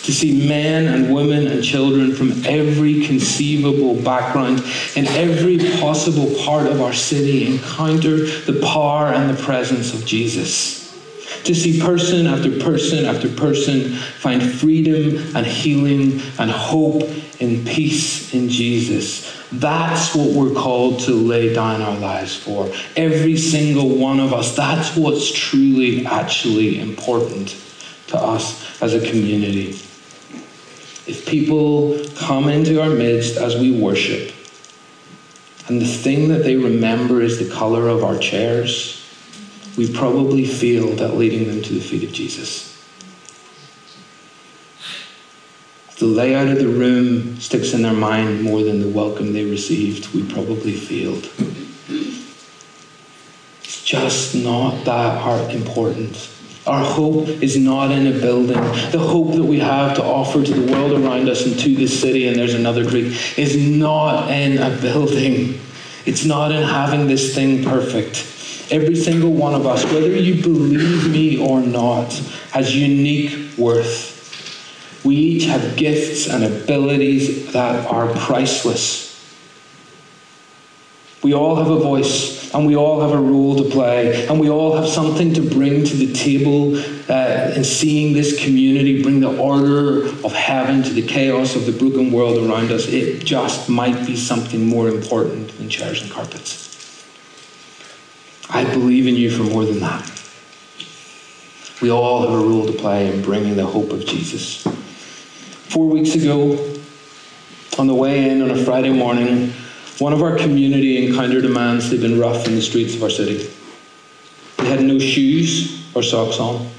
to 0.04 0.14
see 0.14 0.48
men 0.48 0.86
and 0.86 1.14
women 1.14 1.48
and 1.48 1.64
children 1.64 2.14
from 2.14 2.32
every 2.46 3.04
conceivable 3.06 3.96
background 4.04 4.60
in 4.96 5.08
every 5.08 5.58
possible 5.80 6.32
part 6.46 6.68
of 6.68 6.80
our 6.80 6.94
city 6.94 7.48
encounter 7.48 8.18
the 8.18 8.60
power 8.62 9.08
and 9.08 9.36
the 9.36 9.44
presence 9.44 9.94
of 9.94 10.06
Jesus 10.06 10.85
to 11.44 11.54
see 11.54 11.80
person 11.80 12.28
after 12.28 12.52
person 12.60 13.06
after 13.06 13.30
person 13.30 13.92
find 13.94 14.42
freedom 14.42 15.36
and 15.36 15.46
healing 15.46 16.22
and 16.40 16.52
hope 16.52 17.04
and 17.40 17.66
peace 17.68 18.34
in 18.34 18.50
Jesus. 18.50 19.32
That's 19.52 20.16
what 20.16 20.32
we're 20.32 20.54
called 20.54 21.02
to 21.02 21.12
lay 21.12 21.54
down 21.54 21.82
our 21.82 21.98
lives 21.98 22.36
for. 22.36 22.72
Every 22.96 23.38
single 23.38 23.98
one 23.98 24.20
of 24.20 24.34
us. 24.34 24.56
That's 24.56 24.96
what's 24.96 25.32
truly, 25.32 26.06
actually 26.06 26.80
important 26.80 27.56
to 28.08 28.18
us 28.18 28.82
as 28.82 28.94
a 28.94 29.00
community. 29.10 29.80
If 31.08 31.26
people 31.28 32.00
come 32.18 32.50
into 32.50 32.82
our 32.82 32.90
midst 32.90 33.38
as 33.38 33.56
we 33.56 33.80
worship, 33.80 34.34
and 35.68 35.82
the 35.82 35.86
thing 35.86 36.30
that 36.30 36.44
they 36.44 36.56
remember 36.56 37.22
is 37.22 37.40
the 37.40 37.54
color 37.54 37.88
of 37.88 38.04
our 38.04 38.18
chairs, 38.18 38.95
we 39.78 39.92
probably 39.92 40.46
feel 40.46 40.96
that 40.96 41.16
leading 41.16 41.48
them 41.48 41.62
to 41.62 41.74
the 41.74 41.82
feet 41.82 42.04
of 42.04 42.12
Jesus. 42.12 42.76
the 45.98 46.06
layout 46.06 46.50
of 46.50 46.58
the 46.60 46.68
room 46.68 47.40
sticks 47.40 47.74
in 47.74 47.82
their 47.82 47.94
mind 47.94 48.44
more 48.44 48.62
than 48.62 48.82
the 48.82 48.88
welcome 48.88 49.32
they 49.32 49.46
received, 49.46 50.14
we 50.14 50.24
probably 50.24 50.74
failed. 50.74 51.30
It's 53.64 53.84
just 53.84 54.36
not 54.36 54.84
that 54.84 55.22
heart 55.22 55.54
important. 55.54 56.30
Our 56.68 56.84
hope 56.84 57.30
is 57.30 57.58
not 57.58 57.92
in 57.92 58.08
a 58.08 58.20
building. 58.20 58.62
The 58.92 59.00
hope 59.00 59.36
that 59.36 59.44
we 59.44 59.60
have 59.60 59.96
to 59.96 60.04
offer 60.04 60.44
to 60.44 60.54
the 60.54 60.72
world 60.72 60.92
around 60.92 61.30
us 61.30 61.46
and 61.46 61.58
to 61.60 61.76
this 61.76 61.98
city, 62.02 62.28
and 62.28 62.36
there's 62.36 62.56
another 62.56 62.86
creek, 62.86 63.16
is 63.38 63.56
not 63.56 64.30
in 64.30 64.58
a 64.58 64.76
building. 64.82 65.62
It's 66.06 66.26
not 66.26 66.52
in 66.52 66.64
having 66.64 67.08
this 67.08 67.34
thing 67.34 67.64
perfect. 67.64 68.35
Every 68.72 68.96
single 68.96 69.32
one 69.32 69.54
of 69.54 69.68
us, 69.68 69.84
whether 69.86 70.10
you 70.10 70.42
believe 70.42 71.12
me 71.12 71.38
or 71.38 71.62
not, 71.62 72.12
has 72.52 72.76
unique 72.76 73.58
worth. 73.58 74.14
We 75.06 75.16
each 75.16 75.46
have 75.46 75.76
gifts 75.76 76.28
and 76.28 76.44
abilities 76.44 77.54
that 77.54 77.86
are 77.88 78.08
priceless. 78.16 79.06
We 81.22 81.34
all 81.34 81.56
have 81.56 81.70
a 81.70 81.80
voice 81.80 82.54
and 82.54 82.66
we 82.66 82.76
all 82.76 83.02
have 83.02 83.12
a 83.12 83.22
role 83.22 83.56
to 83.58 83.70
play 83.70 84.28
and 84.28 84.40
we 84.40 84.50
all 84.50 84.76
have 84.76 84.88
something 84.88 85.34
to 85.34 85.42
bring 85.42 85.84
to 85.84 85.96
the 85.96 86.14
table 86.14 86.78
uh, 87.10 87.54
in 87.56 87.64
seeing 87.64 88.14
this 88.14 88.44
community 88.44 89.04
bring 89.04 89.20
the 89.20 89.38
order 89.38 90.06
of 90.06 90.34
heaven 90.34 90.84
to 90.84 90.90
the 90.90 91.02
chaos 91.02 91.56
of 91.56 91.66
the 91.66 91.72
broken 91.72 92.12
world 92.12 92.38
around 92.38 92.72
us. 92.72 92.88
It 92.88 93.26
just 93.26 93.70
might 93.70 94.06
be 94.06 94.16
something 94.16 94.68
more 94.68 94.88
important 94.88 95.56
than 95.58 95.70
chairs 95.70 96.02
and 96.02 96.12
carpets. 96.12 96.75
I 98.50 98.64
believe 98.64 99.08
in 99.08 99.16
you 99.16 99.32
for 99.32 99.44
more 99.44 99.66
than 99.66 99.80
that. 99.80 100.12
We 101.82 101.92
all 101.92 102.22
have 102.22 102.32
a 102.32 102.38
role 102.38 102.66
to 102.66 102.74
play 102.74 103.14
in 103.14 103.22
bringing 103.22 103.56
the 103.56 103.66
hope 103.66 103.92
of 103.92 104.06
Jesus. 104.06 104.64
Four 105.70 105.88
weeks 105.88 106.16
ago, 106.16 106.74
on 107.78 107.88
the 107.88 107.94
way 107.94 108.30
in 108.30 108.42
on 108.42 108.52
a 108.52 108.64
Friday 108.64 108.94
morning, 108.94 109.52
one 110.00 110.14
of 110.14 110.22
our 110.22 110.38
community 110.38 111.06
encountered 111.06 111.46
a 111.46 111.50
man 111.50 111.82
sleeping 111.82 112.20
rough 112.20 112.48
in 112.48 112.56
the 112.56 112.62
streets 112.62 112.96
of 112.96 113.04
our 113.04 113.10
city. 113.10 113.50
He 114.60 114.68
had 114.68 114.82
no 114.82 115.00
shoes 115.00 115.86
or 115.96 116.04
socks 116.04 116.40
on, 116.40 116.70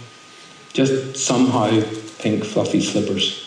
just 0.72 1.16
somehow 1.16 1.82
pink 2.18 2.44
fluffy 2.44 2.80
slippers. 2.80 3.42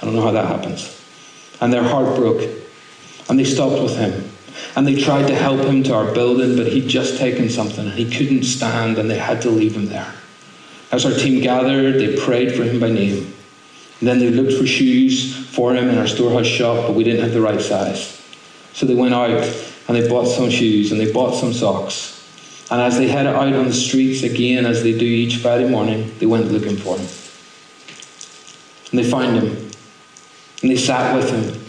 I 0.00 0.06
don't 0.06 0.14
know 0.14 0.22
how 0.22 0.32
that 0.32 0.46
happens. 0.46 1.00
And 1.60 1.72
their 1.72 1.82
heart 1.82 2.16
broke, 2.16 2.48
and 3.28 3.38
they 3.38 3.44
stopped 3.44 3.82
with 3.82 3.96
him. 3.96 4.29
And 4.76 4.86
they 4.86 5.00
tried 5.00 5.26
to 5.28 5.34
help 5.34 5.60
him 5.60 5.82
to 5.84 5.94
our 5.94 6.12
building, 6.12 6.56
but 6.56 6.68
he'd 6.68 6.88
just 6.88 7.18
taken 7.18 7.48
something 7.48 7.84
and 7.86 7.94
he 7.94 8.10
couldn't 8.10 8.44
stand, 8.44 8.98
and 8.98 9.10
they 9.10 9.18
had 9.18 9.42
to 9.42 9.50
leave 9.50 9.76
him 9.76 9.86
there. 9.86 10.12
As 10.92 11.06
our 11.06 11.12
team 11.12 11.42
gathered, 11.42 11.94
they 11.94 12.16
prayed 12.16 12.54
for 12.54 12.64
him 12.64 12.80
by 12.80 12.90
name. 12.90 13.34
And 14.00 14.08
then 14.08 14.18
they 14.18 14.30
looked 14.30 14.58
for 14.58 14.66
shoes 14.66 15.36
for 15.50 15.74
him 15.74 15.88
in 15.88 15.98
our 15.98 16.06
storehouse 16.06 16.46
shop, 16.46 16.86
but 16.86 16.94
we 16.94 17.04
didn't 17.04 17.22
have 17.22 17.32
the 17.32 17.40
right 17.40 17.60
size. 17.60 18.20
So 18.72 18.86
they 18.86 18.94
went 18.94 19.14
out 19.14 19.30
and 19.30 19.96
they 19.96 20.08
bought 20.08 20.26
some 20.26 20.50
shoes 20.50 20.90
and 20.90 21.00
they 21.00 21.12
bought 21.12 21.34
some 21.34 21.52
socks. 21.52 22.16
And 22.70 22.80
as 22.80 22.96
they 22.96 23.08
headed 23.08 23.34
out 23.34 23.52
on 23.52 23.66
the 23.66 23.72
streets 23.72 24.22
again, 24.22 24.64
as 24.64 24.82
they 24.82 24.96
do 24.96 25.04
each 25.04 25.38
Friday 25.38 25.68
morning, 25.68 26.14
they 26.18 26.26
went 26.26 26.50
looking 26.50 26.76
for 26.76 26.96
him. 26.96 27.06
And 28.90 28.98
they 28.98 29.10
found 29.10 29.36
him. 29.36 29.70
And 30.62 30.70
they 30.70 30.76
sat 30.76 31.14
with 31.14 31.30
him. 31.30 31.59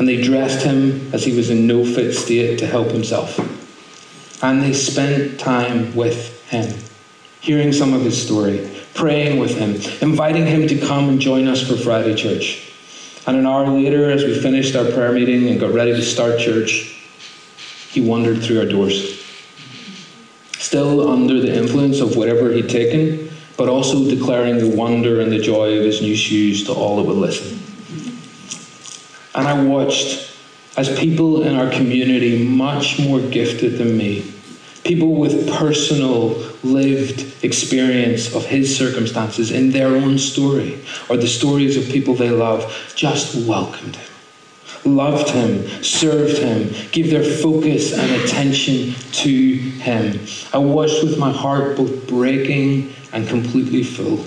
And 0.00 0.08
they 0.08 0.22
dressed 0.22 0.64
him 0.64 1.12
as 1.12 1.24
he 1.24 1.36
was 1.36 1.50
in 1.50 1.66
no 1.66 1.84
fit 1.84 2.14
state 2.14 2.58
to 2.60 2.66
help 2.66 2.88
himself. 2.88 3.38
And 4.42 4.62
they 4.62 4.72
spent 4.72 5.38
time 5.38 5.94
with 5.94 6.42
him, 6.48 6.74
hearing 7.42 7.70
some 7.70 7.92
of 7.92 8.00
his 8.00 8.20
story, 8.20 8.70
praying 8.94 9.38
with 9.38 9.58
him, 9.58 9.74
inviting 10.00 10.46
him 10.46 10.66
to 10.68 10.80
come 10.80 11.10
and 11.10 11.20
join 11.20 11.46
us 11.46 11.60
for 11.68 11.76
Friday 11.76 12.14
church. 12.14 12.72
And 13.26 13.36
an 13.36 13.46
hour 13.46 13.68
later, 13.68 14.10
as 14.10 14.24
we 14.24 14.40
finished 14.40 14.74
our 14.74 14.86
prayer 14.86 15.12
meeting 15.12 15.48
and 15.48 15.60
got 15.60 15.74
ready 15.74 15.92
to 15.92 16.00
start 16.00 16.40
church, 16.40 16.98
he 17.90 18.00
wandered 18.00 18.42
through 18.42 18.60
our 18.60 18.66
doors. 18.66 19.22
Still 20.58 21.10
under 21.10 21.42
the 21.42 21.54
influence 21.54 22.00
of 22.00 22.16
whatever 22.16 22.50
he'd 22.50 22.70
taken, 22.70 23.30
but 23.58 23.68
also 23.68 24.08
declaring 24.08 24.56
the 24.56 24.74
wonder 24.74 25.20
and 25.20 25.30
the 25.30 25.40
joy 25.40 25.76
of 25.76 25.84
his 25.84 26.00
new 26.00 26.16
shoes 26.16 26.64
to 26.64 26.72
all 26.72 26.96
that 26.96 27.02
would 27.02 27.18
listen. 27.18 27.69
And 29.34 29.46
I 29.46 29.62
watched 29.62 30.30
as 30.76 30.98
people 30.98 31.42
in 31.42 31.56
our 31.56 31.70
community, 31.70 32.44
much 32.44 32.98
more 32.98 33.20
gifted 33.20 33.78
than 33.78 33.96
me, 33.96 34.32
people 34.84 35.14
with 35.14 35.50
personal, 35.52 36.30
lived 36.62 37.44
experience 37.44 38.34
of 38.34 38.44
his 38.44 38.76
circumstances 38.76 39.50
in 39.50 39.70
their 39.70 39.88
own 39.88 40.18
story 40.18 40.80
or 41.08 41.16
the 41.16 41.26
stories 41.26 41.76
of 41.76 41.84
people 41.92 42.14
they 42.14 42.30
love, 42.30 42.92
just 42.94 43.46
welcomed 43.46 43.96
him, 43.96 44.10
loved 44.84 45.30
him, 45.30 45.66
served 45.82 46.38
him, 46.38 46.72
gave 46.92 47.10
their 47.10 47.24
focus 47.24 47.92
and 47.96 48.22
attention 48.22 48.94
to 49.12 49.56
him. 49.56 50.20
I 50.52 50.58
watched 50.58 51.02
with 51.02 51.18
my 51.18 51.32
heart 51.32 51.76
both 51.76 52.06
breaking 52.06 52.94
and 53.12 53.28
completely 53.28 53.82
full. 53.82 54.24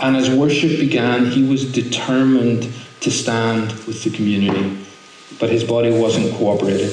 And 0.00 0.16
as 0.16 0.28
worship 0.30 0.80
began, 0.80 1.26
he 1.26 1.46
was 1.46 1.70
determined 1.70 2.72
to 3.02 3.10
stand 3.10 3.72
with 3.84 4.02
the 4.04 4.10
community, 4.10 4.78
but 5.40 5.50
his 5.50 5.64
body 5.64 5.90
wasn't 5.90 6.32
cooperating. 6.34 6.90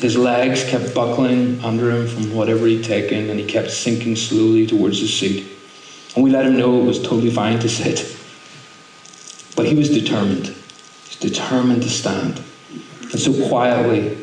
His 0.00 0.16
legs 0.16 0.64
kept 0.64 0.94
buckling 0.94 1.62
under 1.64 1.90
him 1.90 2.06
from 2.06 2.32
whatever 2.32 2.66
he'd 2.66 2.84
taken, 2.84 3.28
and 3.28 3.38
he 3.38 3.44
kept 3.44 3.70
sinking 3.70 4.14
slowly 4.14 4.66
towards 4.66 5.00
his 5.00 5.12
seat. 5.12 5.46
And 6.14 6.24
we 6.24 6.30
let 6.30 6.46
him 6.46 6.56
know 6.56 6.80
it 6.80 6.84
was 6.84 7.02
totally 7.02 7.30
fine 7.30 7.58
to 7.58 7.68
sit. 7.68 8.16
But 9.56 9.66
he 9.66 9.74
was 9.74 9.90
determined. 9.90 10.46
He 10.46 11.08
was 11.08 11.16
determined 11.18 11.82
to 11.82 11.90
stand. 11.90 12.40
And 13.10 13.18
so 13.20 13.48
quietly, 13.48 14.16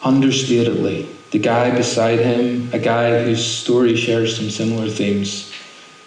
understatedly, 0.00 1.08
the 1.32 1.40
guy 1.40 1.76
beside 1.76 2.20
him, 2.20 2.70
a 2.72 2.78
guy 2.78 3.24
whose 3.24 3.44
story 3.44 3.96
shares 3.96 4.36
some 4.36 4.48
similar 4.48 4.88
themes, 4.88 5.52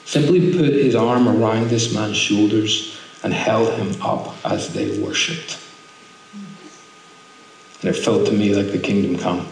simply 0.06 0.54
put 0.54 0.74
his 0.74 0.96
arm 0.96 1.28
around 1.28 1.70
this 1.70 1.94
man's 1.94 2.18
shoulders 2.18 2.98
and 3.24 3.34
held 3.34 3.74
him 3.74 4.02
up 4.02 4.36
as 4.46 4.74
they 4.74 5.00
worshipped. 5.00 5.60
And 7.82 7.90
it 7.90 7.94
felt 7.94 8.28
to 8.28 8.32
me 8.32 8.56
like 8.56 8.72
the 8.72 8.80
kingdom 8.80 9.18
come. 9.18 9.48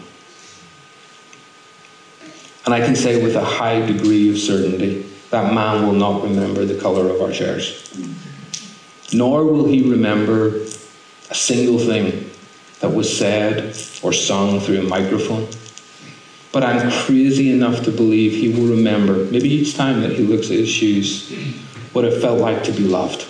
And 2.64 2.74
I 2.74 2.80
can 2.84 2.94
say 2.94 3.22
with 3.22 3.34
a 3.36 3.44
high 3.44 3.84
degree 3.84 4.30
of 4.30 4.38
certainty 4.38 5.06
that 5.30 5.52
man 5.54 5.86
will 5.86 5.94
not 5.94 6.22
remember 6.22 6.64
the 6.64 6.80
colour 6.80 7.08
of 7.08 7.20
our 7.20 7.32
chairs. 7.32 7.92
Nor 9.12 9.44
will 9.44 9.66
he 9.66 9.88
remember 9.90 10.56
a 11.30 11.34
single 11.34 11.78
thing 11.78 12.30
that 12.80 12.90
was 12.90 13.16
said 13.16 13.76
or 14.02 14.12
sung 14.12 14.60
through 14.60 14.80
a 14.80 14.82
microphone. 14.82 15.48
But 16.52 16.64
I'm 16.64 16.90
crazy 17.04 17.52
enough 17.52 17.84
to 17.84 17.92
believe 17.92 18.32
he 18.32 18.48
will 18.48 18.70
remember, 18.74 19.24
maybe 19.30 19.48
each 19.48 19.76
time 19.76 20.00
that 20.00 20.12
he 20.12 20.24
looks 20.24 20.46
at 20.46 20.56
his 20.56 20.68
shoes, 20.68 21.30
what 21.92 22.04
it 22.04 22.20
felt 22.20 22.40
like 22.40 22.64
to 22.64 22.72
be 22.72 22.82
loved, 22.82 23.26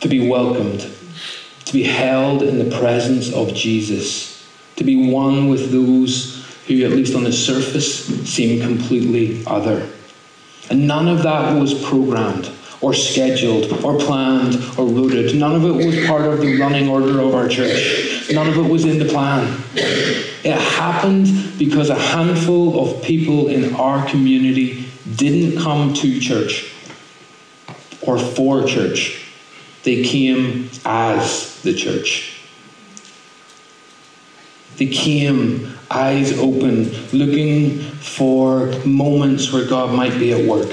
to 0.00 0.08
be 0.08 0.28
welcomed, 0.28 0.88
to 1.64 1.72
be 1.72 1.82
held 1.82 2.42
in 2.42 2.58
the 2.58 2.76
presence 2.78 3.32
of 3.32 3.54
Jesus, 3.54 4.46
to 4.76 4.84
be 4.84 5.10
one 5.10 5.48
with 5.48 5.72
those 5.72 6.44
who, 6.66 6.84
at 6.84 6.90
least 6.90 7.14
on 7.14 7.24
the 7.24 7.32
surface, 7.32 8.06
seem 8.28 8.60
completely 8.60 9.42
other. 9.46 9.88
And 10.70 10.86
none 10.86 11.08
of 11.08 11.22
that 11.22 11.58
was 11.58 11.74
programmed 11.84 12.50
or 12.80 12.92
scheduled 12.92 13.72
or 13.84 13.98
planned 13.98 14.56
or 14.78 14.86
rooted. 14.86 15.34
None 15.34 15.54
of 15.54 15.64
it 15.64 15.86
was 15.86 16.06
part 16.06 16.22
of 16.22 16.40
the 16.40 16.60
running 16.60 16.88
order 16.88 17.20
of 17.20 17.34
our 17.34 17.48
church. 17.48 18.30
None 18.30 18.48
of 18.48 18.56
it 18.58 18.70
was 18.70 18.84
in 18.84 18.98
the 18.98 19.06
plan. 19.06 19.62
It 19.74 20.52
happened 20.52 21.58
because 21.58 21.88
a 21.88 21.98
handful 21.98 22.80
of 22.80 23.02
people 23.02 23.48
in 23.48 23.74
our 23.74 24.06
community 24.08 24.86
didn't 25.16 25.60
come 25.62 25.94
to 25.94 26.20
church 26.20 26.72
or 28.02 28.18
for 28.18 28.64
church. 28.66 29.25
They 29.86 30.02
came 30.02 30.68
as 30.84 31.62
the 31.62 31.72
church. 31.72 32.40
They 34.78 34.88
came 34.88 35.78
eyes 35.88 36.36
open, 36.40 36.90
looking 37.12 37.78
for 37.78 38.66
moments 38.84 39.52
where 39.52 39.64
God 39.64 39.94
might 39.94 40.18
be 40.18 40.32
at 40.32 40.44
work. 40.44 40.68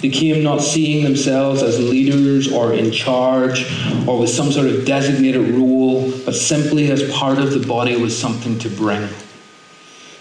They 0.00 0.08
came 0.08 0.42
not 0.42 0.62
seeing 0.62 1.04
themselves 1.04 1.62
as 1.62 1.78
leaders 1.78 2.50
or 2.50 2.72
in 2.72 2.90
charge 2.90 3.70
or 4.08 4.18
with 4.18 4.30
some 4.30 4.50
sort 4.50 4.68
of 4.68 4.86
designated 4.86 5.50
role, 5.50 6.10
but 6.24 6.34
simply 6.34 6.90
as 6.90 7.02
part 7.12 7.36
of 7.36 7.50
the 7.50 7.66
body 7.66 8.00
with 8.00 8.14
something 8.14 8.58
to 8.60 8.70
bring. 8.70 9.06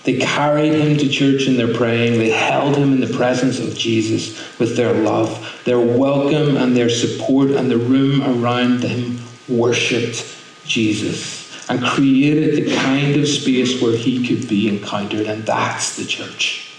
They 0.07 0.19
carried 0.19 0.73
him 0.73 0.97
to 0.99 1.09
church 1.09 1.47
in 1.47 1.57
their 1.57 1.73
praying. 1.73 2.17
They 2.17 2.29
held 2.29 2.77
him 2.77 2.93
in 2.93 3.01
the 3.01 3.13
presence 3.13 3.59
of 3.59 3.75
Jesus 3.75 4.57
with 4.57 4.77
their 4.77 4.93
love, 4.93 5.61
their 5.65 5.81
welcome, 5.81 6.55
and 6.55 6.77
their 6.77 6.89
support, 6.89 7.51
and 7.51 7.69
the 7.69 7.77
room 7.77 8.21
around 8.23 8.79
them 8.79 9.19
worshipped 9.49 10.25
Jesus 10.65 11.69
and 11.69 11.83
created 11.83 12.55
the 12.55 12.73
kind 12.73 13.17
of 13.17 13.27
space 13.27 13.81
where 13.81 13.97
he 13.97 14.25
could 14.25 14.47
be 14.47 14.69
encountered, 14.69 15.27
and 15.27 15.45
that's 15.45 15.97
the 15.97 16.05
church. 16.05 16.71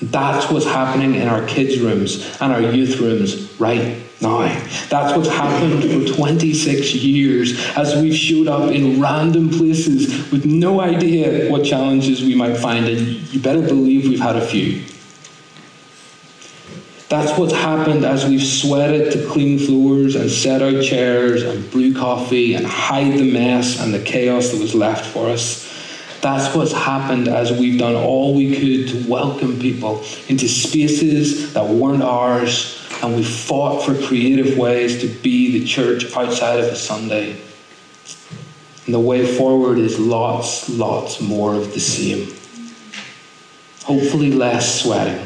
That's 0.00 0.48
what's 0.52 0.64
happening 0.64 1.16
in 1.16 1.26
our 1.26 1.44
kids' 1.44 1.80
rooms 1.80 2.40
and 2.40 2.52
our 2.52 2.62
youth 2.62 3.00
rooms 3.00 3.58
right 3.58 4.07
now. 4.20 4.38
That's 4.88 5.16
what's 5.16 5.28
happened 5.28 5.82
for 5.82 6.14
26 6.14 6.94
years 6.94 7.58
as 7.76 7.94
we've 7.96 8.14
showed 8.14 8.48
up 8.48 8.70
in 8.70 9.00
random 9.00 9.50
places 9.50 10.30
with 10.30 10.44
no 10.44 10.80
idea 10.80 11.50
what 11.50 11.64
challenges 11.64 12.22
we 12.22 12.34
might 12.34 12.56
find, 12.56 12.86
and 12.86 12.98
you 13.32 13.40
better 13.40 13.62
believe 13.62 14.08
we've 14.08 14.20
had 14.20 14.36
a 14.36 14.46
few. 14.46 14.82
That's 17.08 17.38
what's 17.38 17.54
happened 17.54 18.04
as 18.04 18.26
we've 18.26 18.44
sweated 18.44 19.12
to 19.12 19.26
clean 19.28 19.58
floors 19.58 20.14
and 20.14 20.30
set 20.30 20.60
out 20.60 20.82
chairs 20.82 21.42
and 21.42 21.70
brew 21.70 21.94
coffee 21.94 22.54
and 22.54 22.66
hide 22.66 23.14
the 23.14 23.32
mess 23.32 23.80
and 23.80 23.94
the 23.94 24.02
chaos 24.02 24.50
that 24.50 24.60
was 24.60 24.74
left 24.74 25.06
for 25.06 25.28
us. 25.28 25.66
That's 26.20 26.54
what's 26.54 26.72
happened 26.72 27.28
as 27.28 27.50
we've 27.50 27.78
done 27.78 27.94
all 27.94 28.34
we 28.34 28.54
could 28.54 28.88
to 28.88 29.10
welcome 29.10 29.58
people 29.58 30.04
into 30.28 30.48
spaces 30.48 31.54
that 31.54 31.66
weren't 31.66 32.02
ours, 32.02 32.86
and 33.02 33.14
we 33.14 33.22
fought 33.22 33.84
for 33.84 33.94
creative 34.06 34.58
ways 34.58 35.00
to 35.00 35.08
be 35.08 35.58
the 35.58 35.66
church 35.66 36.04
outside 36.16 36.58
of 36.58 36.66
a 36.66 36.76
Sunday. 36.76 37.40
And 38.86 38.94
the 38.94 39.00
way 39.00 39.36
forward 39.36 39.78
is 39.78 39.98
lots, 39.98 40.68
lots 40.68 41.20
more 41.20 41.54
of 41.54 41.74
the 41.74 41.80
same. 41.80 42.34
Hopefully, 43.84 44.32
less 44.32 44.82
sweating. 44.82 45.18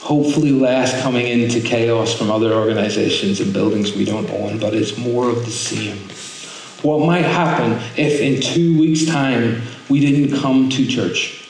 Hopefully, 0.00 0.52
less 0.52 1.00
coming 1.02 1.26
into 1.26 1.60
chaos 1.60 2.14
from 2.14 2.30
other 2.30 2.52
organizations 2.52 3.40
and 3.40 3.52
buildings 3.52 3.92
we 3.92 4.04
don't 4.04 4.28
own, 4.30 4.58
but 4.58 4.74
it's 4.74 4.96
more 4.96 5.28
of 5.28 5.44
the 5.44 5.50
same. 5.50 5.98
What 6.82 7.04
might 7.04 7.24
happen 7.24 7.72
if 7.96 8.20
in 8.20 8.40
two 8.40 8.78
weeks' 8.78 9.04
time 9.04 9.62
we 9.88 10.00
didn't 10.00 10.38
come 10.38 10.70
to 10.70 10.86
church 10.86 11.46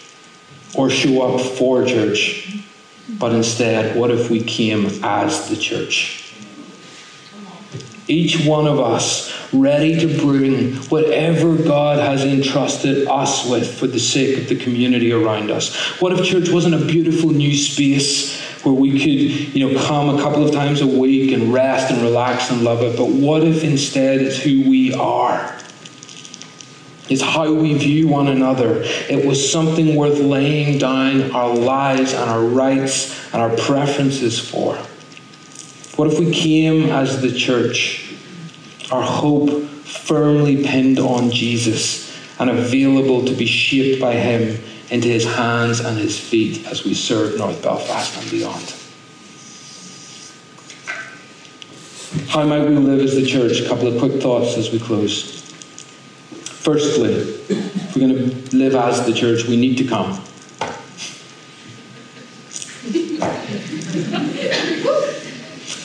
or 0.74 0.90
show 0.90 1.22
up 1.22 1.40
for 1.40 1.84
church, 1.84 2.57
but 3.18 3.32
instead, 3.32 3.96
what 3.96 4.10
if 4.10 4.30
we 4.30 4.42
came 4.42 4.86
as 5.02 5.48
the 5.48 5.56
church? 5.56 6.34
Each 8.06 8.46
one 8.46 8.66
of 8.66 8.80
us 8.80 9.34
ready 9.52 9.98
to 10.00 10.18
bring 10.18 10.76
whatever 10.88 11.56
God 11.56 11.98
has 11.98 12.24
entrusted 12.24 13.06
us 13.08 13.48
with 13.48 13.78
for 13.78 13.86
the 13.86 13.98
sake 13.98 14.38
of 14.38 14.48
the 14.48 14.56
community 14.56 15.12
around 15.12 15.50
us. 15.50 15.74
What 16.00 16.18
if 16.18 16.24
church 16.24 16.48
wasn't 16.48 16.74
a 16.74 16.84
beautiful 16.86 17.30
new 17.30 17.54
space 17.54 18.40
where 18.64 18.74
we 18.74 18.92
could, 18.92 19.54
you 19.54 19.68
know, 19.68 19.80
come 19.86 20.16
a 20.16 20.22
couple 20.22 20.44
of 20.44 20.52
times 20.52 20.80
a 20.80 20.86
week 20.86 21.32
and 21.32 21.52
rest 21.52 21.90
and 21.90 22.02
relax 22.02 22.50
and 22.50 22.62
love 22.62 22.82
it. 22.82 22.96
But 22.96 23.08
what 23.08 23.44
if 23.44 23.64
instead 23.64 24.20
it's 24.20 24.38
who 24.38 24.68
we 24.68 24.92
are? 24.94 25.57
It's 27.08 27.22
how 27.22 27.52
we 27.52 27.74
view 27.74 28.08
one 28.08 28.28
another. 28.28 28.82
It 28.82 29.26
was 29.26 29.50
something 29.50 29.96
worth 29.96 30.18
laying 30.18 30.78
down 30.78 31.30
our 31.32 31.54
lives 31.54 32.12
and 32.12 32.28
our 32.28 32.42
rights 32.42 33.32
and 33.32 33.40
our 33.40 33.56
preferences 33.56 34.38
for. 34.38 34.76
What 35.96 36.12
if 36.12 36.18
we 36.18 36.30
came 36.32 36.90
as 36.90 37.22
the 37.22 37.32
church, 37.32 38.14
our 38.92 39.02
hope 39.02 39.64
firmly 39.84 40.64
pinned 40.64 40.98
on 40.98 41.30
Jesus 41.30 42.16
and 42.38 42.50
available 42.50 43.24
to 43.24 43.34
be 43.34 43.46
shaped 43.46 44.00
by 44.00 44.14
Him 44.14 44.62
into 44.90 45.08
his 45.08 45.24
hands 45.24 45.80
and 45.80 45.98
his 45.98 46.18
feet 46.18 46.66
as 46.66 46.84
we 46.84 46.94
serve 46.94 47.36
North 47.36 47.62
Belfast 47.62 48.16
and 48.20 48.30
beyond. 48.30 48.74
How 52.28 52.44
might 52.44 52.66
we 52.66 52.74
live 52.76 53.00
as 53.00 53.14
the 53.14 53.26
church? 53.26 53.60
A 53.60 53.68
couple 53.68 53.86
of 53.86 53.98
quick 53.98 54.22
thoughts 54.22 54.56
as 54.56 54.72
we 54.72 54.78
close. 54.78 55.37
Firstly, 56.68 57.14
if 57.48 57.96
we're 57.96 58.08
going 58.08 58.14
to 58.14 58.54
live 58.54 58.74
as 58.74 59.06
the 59.06 59.12
church, 59.14 59.46
we 59.46 59.56
need 59.56 59.78
to 59.78 59.84
come. 59.84 60.22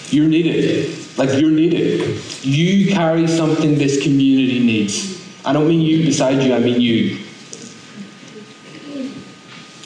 You're 0.09 0.27
needed. 0.27 1.17
Like, 1.17 1.39
you're 1.39 1.51
needed. 1.51 2.19
You 2.43 2.91
carry 2.91 3.27
something 3.27 3.75
this 3.75 4.03
community 4.03 4.59
needs. 4.59 5.25
I 5.45 5.53
don't 5.53 5.69
mean 5.69 5.79
you 5.79 6.03
beside 6.03 6.43
you, 6.43 6.53
I 6.53 6.59
mean 6.59 6.81
you. 6.81 7.19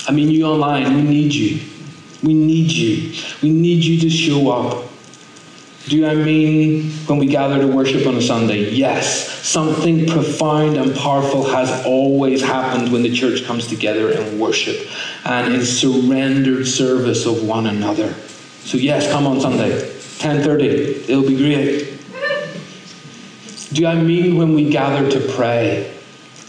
I 0.08 0.12
mean, 0.12 0.32
you 0.32 0.46
online, 0.46 0.96
we 0.96 1.04
need 1.04 1.32
you. 1.32 1.62
We 2.24 2.34
need 2.34 2.72
you. 2.72 3.14
We 3.44 3.52
need 3.52 3.84
you 3.84 4.00
to 4.00 4.10
show 4.10 4.50
up. 4.50 4.87
Do 5.88 6.06
I 6.06 6.16
mean 6.16 6.92
when 7.06 7.18
we 7.18 7.28
gather 7.28 7.62
to 7.62 7.68
worship 7.68 8.06
on 8.06 8.16
a 8.16 8.22
Sunday? 8.22 8.72
Yes. 8.72 9.30
Something 9.48 10.06
profound 10.06 10.76
and 10.76 10.94
powerful 10.94 11.46
has 11.46 11.86
always 11.86 12.42
happened 12.42 12.92
when 12.92 13.04
the 13.04 13.12
church 13.12 13.46
comes 13.46 13.68
together 13.68 14.12
and 14.12 14.38
worship 14.38 14.86
and 15.24 15.54
in 15.54 15.64
surrendered 15.64 16.68
service 16.68 17.26
of 17.26 17.48
one 17.48 17.68
another. 17.68 18.14
So 18.66 18.78
yes, 18.78 19.10
come 19.10 19.26
on 19.26 19.40
Sunday. 19.40 19.72
10:30. 20.20 21.10
It'll 21.10 21.22
be 21.22 21.38
great. 21.38 21.94
Do 23.72 23.86
I 23.86 23.96
mean 23.96 24.38
when 24.38 24.54
we 24.56 24.70
gather 24.70 25.10
to 25.10 25.20
pray? 25.36 25.94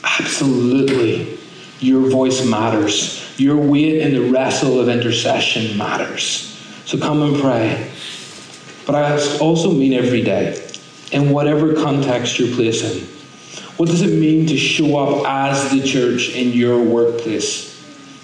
Absolutely. 0.03 1.39
Your 1.79 2.11
voice 2.11 2.45
matters. 2.45 3.23
Your 3.37 3.57
weight 3.57 3.99
in 3.99 4.15
the 4.15 4.33
wrestle 4.33 4.81
of 4.81 4.89
intercession 4.89 5.79
matters. 5.79 6.57
So 6.87 6.99
come 6.99 7.23
and 7.23 7.41
pray. 7.41 7.89
But 8.89 8.95
I 8.95 9.39
also 9.39 9.71
mean 9.71 9.93
every 9.93 10.23
day, 10.23 10.67
in 11.13 11.29
whatever 11.29 11.75
context 11.75 12.39
you're 12.39 12.55
placed 12.57 12.87
in. 12.87 13.03
What 13.77 13.91
does 13.91 14.01
it 14.01 14.19
mean 14.19 14.47
to 14.47 14.57
show 14.57 14.97
up 14.97 15.27
as 15.29 15.71
the 15.71 15.83
church 15.83 16.31
in 16.31 16.53
your 16.53 16.83
workplace, 16.83 17.79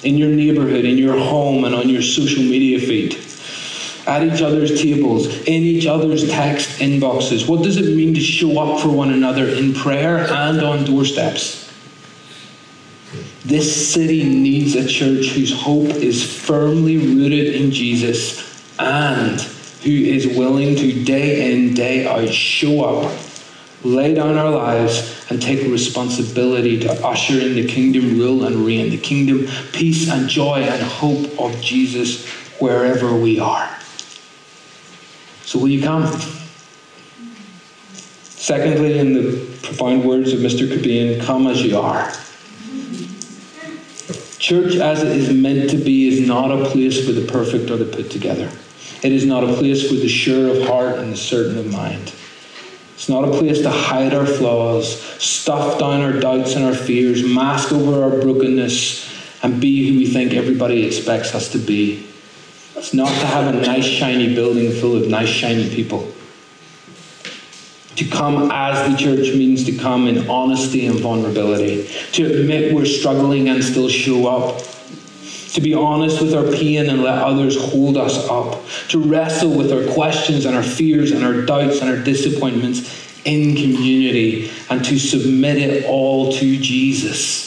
in 0.05 0.17
your 0.17 0.31
neighborhood, 0.31 0.87
in 0.87 0.97
your 0.97 1.19
home, 1.19 1.65
and 1.65 1.75
on 1.75 1.91
your 1.91 2.01
social 2.01 2.43
media 2.43 2.79
feed? 2.79 3.21
at 4.07 4.23
each 4.23 4.43
other's 4.43 4.83
tables, 4.83 5.27
in 5.45 5.63
each 5.63 5.87
other's 5.87 6.31
text 6.31 6.79
inboxes? 6.79 7.49
What 7.49 7.63
does 7.63 7.79
it 7.79 7.97
mean 7.97 8.15
to 8.15 8.21
show 8.21 8.59
up 8.59 8.81
for 8.81 8.89
one 8.89 9.11
another 9.11 9.49
in 9.49 9.73
prayer 9.73 10.19
and 10.31 10.61
on 10.61 10.85
doorsteps? 10.85 11.73
This 13.45 13.93
city 13.95 14.25
needs 14.25 14.75
a 14.75 14.87
church 14.87 15.29
whose 15.29 15.59
hope 15.59 15.89
is 15.89 16.23
firmly 16.23 16.99
rooted 16.99 17.55
in 17.55 17.71
Jesus 17.71 18.43
and 18.79 19.41
who 19.85 19.91
is 19.91 20.27
willing 20.27 20.75
to 20.77 21.05
day 21.05 21.53
in, 21.53 21.75
day 21.75 22.07
out 22.07 22.29
show 22.31 22.85
up, 22.85 23.13
lay 23.83 24.15
down 24.15 24.39
our 24.39 24.51
lives, 24.51 25.27
and 25.29 25.43
take 25.43 25.61
responsibility 25.71 26.81
to 26.81 27.07
usher 27.07 27.39
in 27.39 27.55
the 27.55 27.67
kingdom 27.67 28.19
rule 28.19 28.45
and 28.45 28.65
reign, 28.65 28.89
the 28.89 28.97
kingdom, 28.97 29.47
peace, 29.73 30.11
and 30.11 30.27
joy 30.27 30.61
and 30.61 30.83
hope 30.83 31.39
of 31.39 31.61
Jesus 31.61 32.27
wherever 32.59 33.15
we 33.15 33.39
are. 33.39 33.69
So, 35.45 35.59
will 35.59 35.69
you 35.69 35.83
come? 35.83 36.07
Secondly, 38.23 38.99
in 38.99 39.13
the 39.13 39.39
profound 39.63 40.05
words 40.07 40.33
of 40.33 40.41
Mr. 40.41 40.67
Cobain, 40.67 41.23
come 41.23 41.47
as 41.47 41.63
you 41.63 41.79
are. 41.79 42.11
Church, 44.39 44.77
as 44.77 45.03
it 45.03 45.17
is 45.17 45.31
meant 45.31 45.69
to 45.71 45.77
be, 45.77 46.09
is 46.09 46.27
not 46.27 46.51
a 46.51 46.65
place 46.71 47.05
for 47.05 47.13
the 47.13 47.27
perfect 47.31 47.71
or 47.71 47.77
the 47.77 47.85
put 47.85 48.11
together. 48.11 48.51
It 49.03 49.13
is 49.13 49.27
not 49.27 49.45
a 49.45 49.53
place 49.55 49.89
for 49.89 49.95
the 49.95 50.09
sure 50.09 50.57
of 50.57 50.67
heart 50.67 50.99
and 50.99 51.13
the 51.13 51.17
certain 51.17 51.59
of 51.59 51.71
mind. 51.71 52.13
It's 52.95 53.09
not 53.09 53.25
a 53.25 53.31
place 53.31 53.61
to 53.63 53.71
hide 53.71 54.15
our 54.15 54.25
flaws, 54.25 55.01
stuff 55.23 55.79
down 55.79 56.01
our 56.01 56.13
doubts 56.13 56.55
and 56.55 56.65
our 56.65 56.75
fears, 56.75 57.23
mask 57.23 57.73
over 57.73 58.03
our 58.03 58.21
brokenness, 58.21 59.13
and 59.43 59.61
be 59.61 59.91
who 59.91 59.99
we 59.99 60.07
think 60.07 60.33
everybody 60.33 60.87
expects 60.87 61.35
us 61.35 61.51
to 61.53 61.59
be. 61.59 62.07
It's 62.77 62.95
not 62.95 63.09
to 63.09 63.27
have 63.27 63.55
a 63.55 63.61
nice, 63.61 63.85
shiny 63.85 64.35
building 64.35 64.73
full 64.73 64.97
of 64.97 65.09
nice, 65.09 65.29
shiny 65.29 65.69
people. 65.69 66.11
To 67.97 68.05
come 68.07 68.51
as 68.51 68.91
the 68.91 68.97
church 68.97 69.35
means 69.35 69.65
to 69.65 69.73
come 69.73 70.09
in 70.09 70.29
honesty 70.29 70.87
and 70.87 70.99
vulnerability. 70.99 71.89
To 72.13 72.41
admit 72.41 72.75
we're 72.75 72.87
struggling 72.87 73.49
and 73.49 73.63
still 73.63 73.89
show 73.89 74.27
up. 74.27 74.63
To 75.55 75.61
be 75.61 75.75
honest 75.75 76.21
with 76.21 76.35
our 76.35 76.51
pain 76.51 76.89
and 76.89 77.03
let 77.03 77.19
others 77.19 77.57
hold 77.57 77.97
us 77.97 78.29
up. 78.29 78.65
To 78.89 79.01
wrestle 79.01 79.57
with 79.57 79.73
our 79.73 79.93
questions 79.95 80.45
and 80.45 80.57
our 80.57 80.63
fears 80.63 81.13
and 81.13 81.25
our 81.25 81.43
doubts 81.43 81.81
and 81.81 81.91
our 81.91 82.03
disappointments 82.03 83.23
in 83.25 83.55
community. 83.55 84.51
And 84.69 84.85
to 84.85 84.99
submit 84.99 85.59
it 85.59 85.87
all 85.87 86.33
to 86.33 86.57
Jesus 86.59 87.45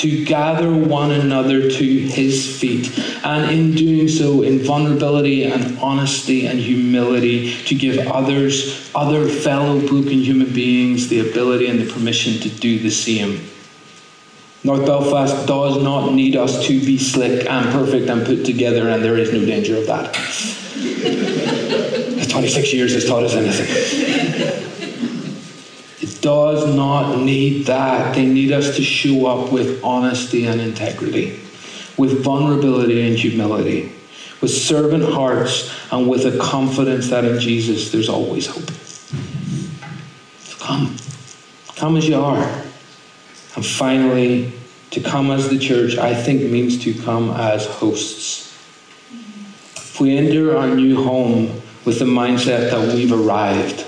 to 0.00 0.24
gather 0.24 0.72
one 0.72 1.10
another 1.10 1.70
to 1.70 1.84
his 1.84 2.58
feet, 2.58 2.98
and 3.22 3.50
in 3.50 3.74
doing 3.74 4.08
so, 4.08 4.42
in 4.42 4.58
vulnerability 4.58 5.44
and 5.44 5.78
honesty 5.78 6.46
and 6.46 6.58
humility, 6.58 7.54
to 7.64 7.74
give 7.74 7.98
others, 8.08 8.90
other 8.94 9.28
fellow 9.28 9.78
broken 9.78 10.14
human 10.14 10.50
beings, 10.54 11.08
the 11.08 11.20
ability 11.20 11.66
and 11.66 11.78
the 11.78 11.92
permission 11.92 12.40
to 12.40 12.48
do 12.48 12.78
the 12.78 12.90
same. 12.90 13.46
North 14.62 14.84
Belfast 14.84 15.46
does 15.46 15.82
not 15.82 16.12
need 16.12 16.36
us 16.36 16.66
to 16.66 16.80
be 16.80 16.98
slick 16.98 17.48
and 17.48 17.72
perfect 17.72 18.10
and 18.10 18.26
put 18.26 18.44
together, 18.44 18.88
and 18.88 19.02
there 19.02 19.16
is 19.16 19.32
no 19.32 19.44
danger 19.44 19.76
of 19.76 19.86
that. 19.86 20.14
26 22.30 22.72
years 22.72 22.94
has 22.94 23.06
taught 23.06 23.24
us 23.24 23.34
anything 23.34 24.60
it 26.00 26.22
does 26.22 26.74
not 26.74 27.18
need 27.18 27.66
that. 27.66 28.14
They 28.14 28.26
need 28.26 28.52
us 28.52 28.76
to 28.76 28.82
show 28.82 29.26
up 29.26 29.52
with 29.52 29.82
honesty 29.84 30.46
and 30.46 30.60
integrity, 30.60 31.40
with 31.98 32.24
vulnerability 32.24 33.06
and 33.06 33.18
humility, 33.18 33.92
with 34.40 34.50
servant 34.50 35.04
hearts, 35.04 35.70
and 35.92 36.08
with 36.08 36.24
a 36.24 36.38
confidence 36.38 37.10
that 37.10 37.24
in 37.24 37.38
Jesus 37.38 37.92
there's 37.92 38.08
always 38.08 38.46
hope. 38.46 38.70
So 40.40 40.58
come. 40.58 40.96
Come 41.76 41.96
as 41.96 42.08
you 42.08 42.16
are. 42.16 42.64
And 43.56 43.64
finally, 43.64 44.52
to 44.90 45.00
come 45.00 45.30
as 45.30 45.48
the 45.48 45.58
church, 45.58 45.96
I 45.96 46.14
think 46.14 46.42
means 46.42 46.82
to 46.84 46.94
come 46.94 47.30
as 47.30 47.66
hosts. 47.66 48.48
If 49.76 50.00
we 50.00 50.16
enter 50.16 50.56
our 50.56 50.68
new 50.68 51.02
home 51.02 51.60
with 51.84 51.98
the 51.98 52.04
mindset 52.04 52.70
that 52.70 52.94
we've 52.94 53.12
arrived, 53.12 53.86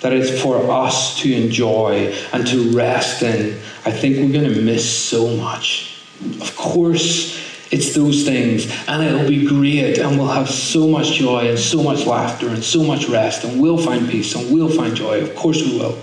that 0.00 0.12
it's 0.12 0.42
for 0.42 0.70
us 0.70 1.18
to 1.20 1.32
enjoy 1.32 2.14
and 2.32 2.46
to 2.46 2.76
rest 2.76 3.22
in, 3.22 3.58
I 3.86 3.90
think 3.90 4.16
we're 4.16 4.32
going 4.32 4.52
to 4.52 4.60
miss 4.60 4.90
so 4.90 5.36
much. 5.36 6.02
Of 6.40 6.54
course, 6.56 7.40
it's 7.70 7.94
those 7.94 8.24
things, 8.24 8.70
and 8.86 9.02
it'll 9.02 9.28
be 9.28 9.46
great, 9.46 9.98
and 9.98 10.18
we'll 10.18 10.28
have 10.28 10.48
so 10.48 10.86
much 10.86 11.12
joy 11.12 11.48
and 11.48 11.58
so 11.58 11.82
much 11.82 12.06
laughter 12.06 12.48
and 12.48 12.62
so 12.62 12.84
much 12.84 13.08
rest, 13.08 13.44
and 13.44 13.60
we'll 13.60 13.78
find 13.78 14.08
peace 14.08 14.34
and 14.34 14.52
we'll 14.52 14.68
find 14.68 14.94
joy. 14.94 15.20
Of 15.20 15.34
course, 15.34 15.62
we 15.62 15.78
will. 15.78 15.98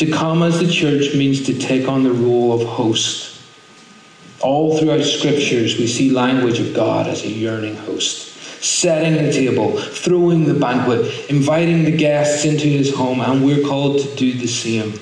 To 0.00 0.10
come 0.10 0.42
as 0.42 0.58
the 0.58 0.66
church 0.66 1.14
means 1.14 1.44
to 1.44 1.58
take 1.58 1.86
on 1.86 2.04
the 2.04 2.12
role 2.12 2.52
of 2.52 2.66
host. 2.66 3.38
All 4.40 4.78
throughout 4.78 5.04
scriptures, 5.04 5.78
we 5.78 5.86
see 5.86 6.10
language 6.10 6.58
of 6.58 6.74
God 6.74 7.06
as 7.06 7.22
a 7.22 7.28
yearning 7.28 7.76
host 7.76 8.30
setting 8.60 9.14
the 9.14 9.32
table, 9.32 9.78
throwing 9.78 10.44
the 10.44 10.54
banquet, 10.54 11.30
inviting 11.30 11.84
the 11.84 11.96
guests 11.96 12.44
into 12.44 12.66
his 12.66 12.94
home, 12.94 13.20
and 13.20 13.44
we're 13.44 13.66
called 13.66 13.98
to 14.00 14.14
do 14.16 14.34
the 14.34 14.46
same. 14.46 14.92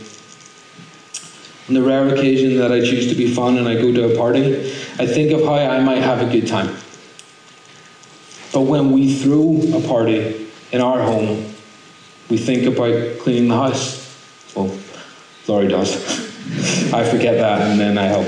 On 1.68 1.74
the 1.74 1.82
rare 1.82 2.08
occasion 2.08 2.56
that 2.58 2.72
I 2.72 2.80
choose 2.80 3.08
to 3.08 3.16
be 3.16 3.34
fun 3.34 3.58
and 3.58 3.68
I 3.68 3.74
go 3.74 3.92
to 3.92 4.12
a 4.12 4.16
party, 4.16 4.70
I 4.98 5.06
think 5.06 5.32
of 5.32 5.44
how 5.44 5.54
I 5.54 5.80
might 5.80 6.02
have 6.02 6.22
a 6.22 6.30
good 6.30 6.46
time. 6.46 6.68
But 8.52 8.62
when 8.62 8.92
we 8.92 9.14
throw 9.14 9.60
a 9.76 9.86
party 9.86 10.48
in 10.70 10.80
our 10.80 11.02
home, 11.02 11.52
we 12.30 12.38
think 12.38 12.64
about 12.64 13.18
cleaning 13.18 13.48
the 13.48 13.56
house. 13.56 13.97
Laurie 15.48 15.68
does. 15.68 15.96
I 16.92 17.08
forget 17.10 17.38
that 17.38 17.62
and 17.62 17.80
then 17.80 17.96
I 17.98 18.04
help. 18.04 18.26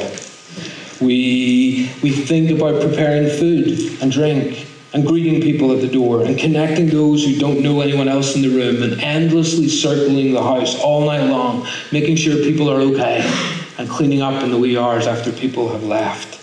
We, 1.01 1.91
we 2.03 2.11
think 2.11 2.51
about 2.51 2.81
preparing 2.83 3.29
food 3.29 4.03
and 4.03 4.11
drink 4.11 4.67
and 4.93 5.07
greeting 5.07 5.41
people 5.41 5.73
at 5.73 5.81
the 5.81 5.89
door 5.89 6.25
and 6.25 6.39
connecting 6.39 6.89
those 6.89 7.25
who 7.25 7.39
don't 7.39 7.63
know 7.63 7.81
anyone 7.81 8.09
else 8.09 8.35
in 8.35 8.43
the 8.43 8.49
room 8.49 8.83
and 8.83 9.01
endlessly 9.01 9.69
circling 9.69 10.33
the 10.33 10.43
house 10.43 10.79
all 10.81 11.07
night 11.07 11.25
long, 11.25 11.67
making 11.93 12.17
sure 12.17 12.37
people 12.37 12.71
are 12.71 12.81
okay 12.81 13.21
and 13.79 13.89
cleaning 13.89 14.21
up 14.21 14.43
in 14.43 14.51
the 14.51 14.59
wee 14.59 14.77
hours 14.77 15.07
after 15.07 15.31
people 15.31 15.69
have 15.71 15.85
left. 15.85 16.41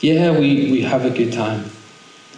Yeah, 0.00 0.38
we, 0.38 0.70
we 0.70 0.82
have 0.82 1.04
a 1.04 1.10
good 1.10 1.32
time. 1.32 1.70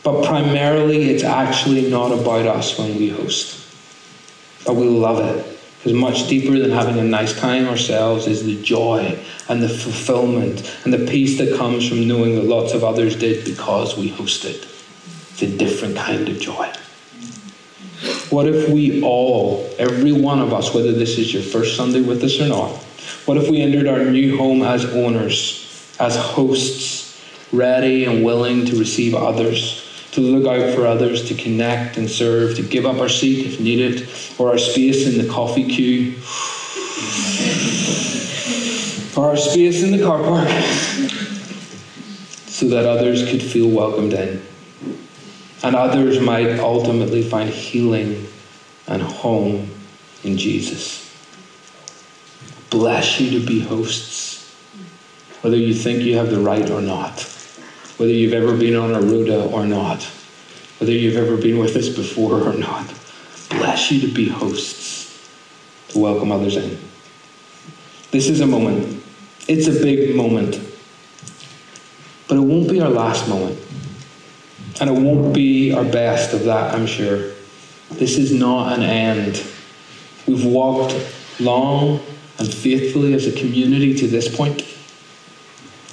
But 0.02 0.24
primarily, 0.24 1.10
it's 1.10 1.22
actually 1.22 1.88
not 1.90 2.10
about 2.10 2.46
us 2.46 2.76
when 2.76 2.96
we 2.96 3.08
host. 3.08 3.58
But 4.66 4.74
we 4.74 4.88
love 4.88 5.20
it. 5.20 5.51
Because 5.82 5.94
much 5.94 6.28
deeper 6.28 6.56
than 6.56 6.70
having 6.70 6.96
a 6.98 7.02
nice 7.02 7.36
time 7.38 7.66
ourselves 7.66 8.28
is 8.28 8.44
the 8.44 8.62
joy 8.62 9.18
and 9.48 9.60
the 9.60 9.68
fulfillment 9.68 10.78
and 10.84 10.92
the 10.92 11.10
peace 11.10 11.38
that 11.38 11.58
comes 11.58 11.88
from 11.88 12.06
knowing 12.06 12.36
that 12.36 12.44
lots 12.44 12.72
of 12.72 12.84
others 12.84 13.16
did 13.16 13.44
because 13.44 13.98
we 13.98 14.08
hosted. 14.08 14.62
It's 15.32 15.42
a 15.42 15.56
different 15.56 15.96
kind 15.96 16.28
of 16.28 16.38
joy. 16.38 16.72
What 18.30 18.46
if 18.46 18.68
we 18.68 19.02
all, 19.02 19.68
every 19.76 20.12
one 20.12 20.38
of 20.38 20.52
us, 20.52 20.72
whether 20.72 20.92
this 20.92 21.18
is 21.18 21.34
your 21.34 21.42
first 21.42 21.76
Sunday 21.76 22.00
with 22.00 22.22
us 22.22 22.40
or 22.40 22.46
not, 22.46 22.70
what 23.26 23.36
if 23.36 23.50
we 23.50 23.60
entered 23.60 23.88
our 23.88 24.04
new 24.04 24.36
home 24.38 24.62
as 24.62 24.84
owners, 24.84 25.92
as 25.98 26.16
hosts, 26.16 27.20
ready 27.52 28.04
and 28.04 28.24
willing 28.24 28.66
to 28.66 28.78
receive 28.78 29.14
others, 29.16 29.81
to 30.12 30.20
look 30.20 30.46
out 30.46 30.74
for 30.74 30.86
others, 30.86 31.26
to 31.28 31.34
connect 31.34 31.96
and 31.96 32.08
serve, 32.08 32.54
to 32.56 32.62
give 32.62 32.86
up 32.86 32.98
our 32.98 33.08
seat 33.08 33.46
if 33.46 33.60
needed, 33.60 34.08
or 34.38 34.50
our 34.50 34.58
space 34.58 35.06
in 35.06 35.18
the 35.24 35.32
coffee 35.32 35.66
queue, 35.66 36.14
or 39.16 39.30
our 39.30 39.36
space 39.36 39.82
in 39.82 39.90
the 39.90 40.02
car 40.02 40.22
park, 40.22 40.48
so 42.46 42.68
that 42.68 42.84
others 42.86 43.28
could 43.28 43.42
feel 43.42 43.68
welcomed 43.68 44.12
in. 44.12 44.42
And 45.64 45.74
others 45.76 46.20
might 46.20 46.58
ultimately 46.58 47.22
find 47.22 47.48
healing 47.48 48.26
and 48.88 49.00
home 49.00 49.70
in 50.24 50.36
Jesus. 50.36 51.08
Bless 52.68 53.20
you 53.20 53.38
to 53.38 53.46
be 53.46 53.60
hosts, 53.60 54.54
whether 55.40 55.56
you 55.56 55.72
think 55.72 56.02
you 56.02 56.16
have 56.16 56.30
the 56.30 56.40
right 56.40 56.68
or 56.70 56.82
not, 56.82 57.20
whether 58.02 58.14
you've 58.14 58.32
ever 58.32 58.56
been 58.56 58.74
on 58.74 58.92
a 58.92 59.00
rota 59.00 59.44
or 59.52 59.64
not, 59.64 60.02
whether 60.78 60.90
you've 60.90 61.14
ever 61.14 61.36
been 61.36 61.56
with 61.56 61.76
us 61.76 61.88
before 61.88 62.40
or 62.40 62.52
not. 62.52 62.92
Bless 63.48 63.92
you 63.92 64.00
to 64.00 64.12
be 64.12 64.28
hosts, 64.28 65.30
to 65.90 66.00
welcome 66.00 66.32
others 66.32 66.56
in. 66.56 66.76
This 68.10 68.28
is 68.28 68.40
a 68.40 68.46
moment. 68.48 69.04
It's 69.46 69.68
a 69.68 69.80
big 69.80 70.16
moment. 70.16 70.60
But 72.26 72.38
it 72.38 72.40
won't 72.40 72.68
be 72.68 72.80
our 72.80 72.90
last 72.90 73.28
moment. 73.28 73.56
And 74.80 74.90
it 74.90 75.00
won't 75.00 75.32
be 75.32 75.72
our 75.72 75.84
best 75.84 76.34
of 76.34 76.42
that, 76.46 76.74
I'm 76.74 76.86
sure. 76.86 77.30
This 77.92 78.18
is 78.18 78.32
not 78.32 78.76
an 78.76 78.82
end. 78.82 79.46
We've 80.26 80.44
walked 80.44 80.96
long 81.38 82.00
and 82.40 82.52
faithfully 82.52 83.14
as 83.14 83.28
a 83.28 83.32
community 83.40 83.94
to 83.94 84.08
this 84.08 84.34
point. 84.34 84.66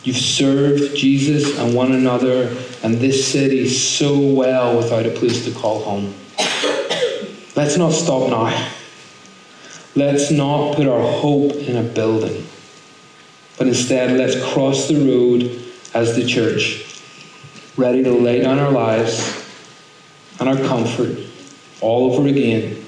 You've 0.04 0.18
served 0.18 0.96
Jesus 0.96 1.58
and 1.60 1.76
one 1.76 1.92
another 1.92 2.56
and 2.84 2.96
this 2.96 3.28
city 3.28 3.68
so 3.68 4.18
well 4.18 4.78
without 4.78 5.06
a 5.06 5.10
place 5.10 5.44
to 5.46 5.52
call 5.52 5.82
home. 5.82 6.14
Let's 7.56 7.76
not 7.76 7.92
stop 7.92 8.30
now. 8.30 8.72
Let's 9.96 10.32
not 10.32 10.76
put 10.76 10.88
our 10.88 11.02
hope 11.02 11.54
in 11.56 11.76
a 11.76 11.84
building, 11.84 12.48
but 13.58 13.68
instead 13.68 14.18
let's 14.18 14.42
cross 14.54 14.88
the 14.88 14.96
road 14.96 15.62
as 15.94 16.16
the 16.16 16.26
church, 16.26 16.86
ready 17.76 18.02
to 18.04 18.12
lay 18.12 18.40
down 18.42 18.60
our 18.60 18.72
lives 18.72 19.46
and 20.40 20.48
our 20.48 20.56
comfort 20.68 21.18
all 21.82 22.14
over 22.14 22.28
again, 22.28 22.86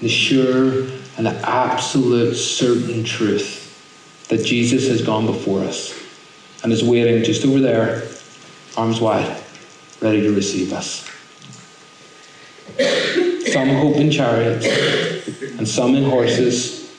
the 0.00 0.08
sure 0.08 0.88
and 1.16 1.26
the 1.26 1.40
absolute 1.48 2.34
certain 2.34 3.04
truth 3.04 4.26
that 4.28 4.44
Jesus 4.44 4.88
has 4.88 5.02
gone 5.02 5.26
before 5.26 5.60
us 5.60 5.97
and 6.62 6.72
is 6.72 6.82
waiting 6.82 7.22
just 7.22 7.44
over 7.44 7.60
there, 7.60 8.08
arms 8.76 9.00
wide, 9.00 9.42
ready 10.00 10.22
to 10.22 10.34
receive 10.34 10.72
us. 10.72 11.08
Some 13.52 13.68
hope 13.68 13.96
in 13.96 14.10
chariots, 14.10 14.66
and 15.58 15.66
some 15.66 15.94
in 15.94 16.04
horses, 16.04 16.94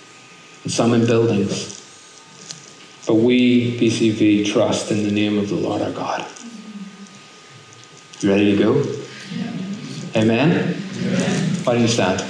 and 0.63 0.71
some 0.71 0.93
in 0.93 1.05
buildings. 1.05 1.77
But 3.07 3.15
we, 3.15 3.79
BCV, 3.79 4.45
trust 4.45 4.91
in 4.91 5.03
the 5.03 5.11
name 5.11 5.37
of 5.37 5.49
the 5.49 5.55
Lord 5.55 5.81
our 5.81 5.91
God. 5.91 6.25
You 8.19 8.29
ready 8.29 8.55
to 8.55 8.61
go? 8.61 8.75
Yeah. 9.33 10.21
Amen? 10.21 10.75
Why 11.63 11.73
don't 11.73 11.81
you 11.81 11.87
stand? 11.87 12.21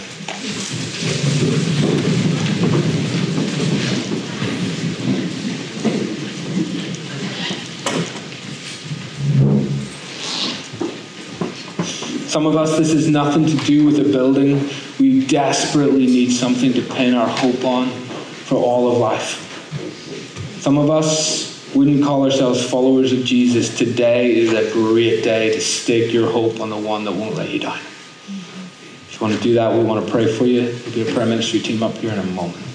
Some 12.39 12.47
of 12.47 12.55
us, 12.55 12.77
this 12.77 12.93
has 12.93 13.09
nothing 13.09 13.45
to 13.47 13.57
do 13.65 13.85
with 13.85 13.99
a 13.99 14.05
building. 14.05 14.69
We 14.97 15.27
desperately 15.27 16.05
need 16.05 16.31
something 16.31 16.71
to 16.71 16.81
pin 16.81 17.13
our 17.13 17.27
hope 17.27 17.65
on 17.65 17.89
for 17.89 18.55
all 18.55 18.89
of 18.89 18.97
life. 18.97 20.61
Some 20.61 20.77
of 20.77 20.89
us 20.89 21.69
wouldn't 21.75 22.01
call 22.01 22.23
ourselves 22.23 22.63
followers 22.63 23.11
of 23.11 23.25
Jesus. 23.25 23.77
Today 23.77 24.33
is 24.33 24.53
a 24.53 24.71
great 24.71 25.21
day 25.21 25.51
to 25.51 25.59
stake 25.59 26.13
your 26.13 26.31
hope 26.31 26.61
on 26.61 26.69
the 26.69 26.77
one 26.77 27.03
that 27.03 27.11
won't 27.11 27.35
let 27.35 27.49
you 27.49 27.59
down. 27.59 27.77
If 27.77 29.15
you 29.15 29.19
want 29.19 29.35
to 29.35 29.41
do 29.41 29.55
that, 29.55 29.73
we 29.73 29.83
want 29.83 30.05
to 30.05 30.09
pray 30.09 30.33
for 30.33 30.45
you. 30.45 30.71
There'll 30.71 30.95
be 30.95 31.11
a 31.11 31.13
prayer 31.13 31.25
ministry 31.25 31.59
team 31.59 31.83
up 31.83 31.95
here 31.95 32.13
in 32.13 32.19
a 32.19 32.23
moment. 32.23 32.69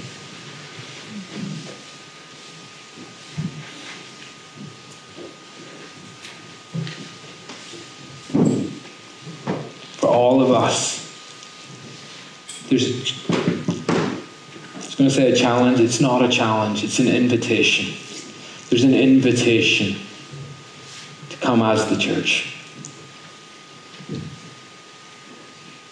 all 10.25 10.41
of 10.41 10.51
us. 10.51 11.05
There's, 12.75 13.31
I 13.31 14.77
was 14.79 14.95
going 14.97 15.09
to 15.09 15.15
say 15.15 15.31
a 15.31 15.37
challenge. 15.37 15.79
It's 15.79 16.01
not 16.01 16.25
a 16.25 16.29
challenge, 16.29 16.83
it's 16.83 16.99
an 16.99 17.07
invitation. 17.07 17.95
There's 18.69 18.83
an 18.83 18.95
invitation 18.95 19.97
to 21.31 21.37
come 21.37 21.63
as 21.63 21.89
the 21.89 21.97
church. 21.97 22.53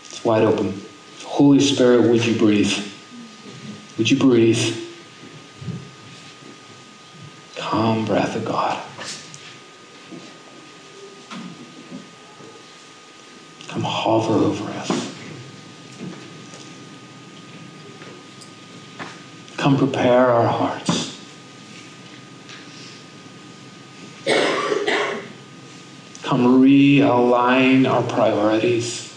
It's 0.07 0.25
wide 0.25 0.43
open. 0.43 0.83
Holy 1.23 1.61
Spirit, 1.61 2.11
would 2.11 2.27
you 2.27 2.37
breathe? 2.37 2.77
Would 3.97 4.11
you 4.11 4.19
breathe? 4.19 4.77
Calm 7.55 8.05
breath 8.07 8.35
of 8.35 8.45
God. 8.45 8.83
Come 13.69 13.83
hover 13.83 14.35
over 14.35 14.65
us. 14.73 15.12
Come 19.63 19.79
prepare 19.79 20.27
our 20.29 20.49
hearts. 20.49 21.17
Come 26.25 26.61
realign 26.61 27.89
our 27.89 28.03
priorities. 28.03 29.15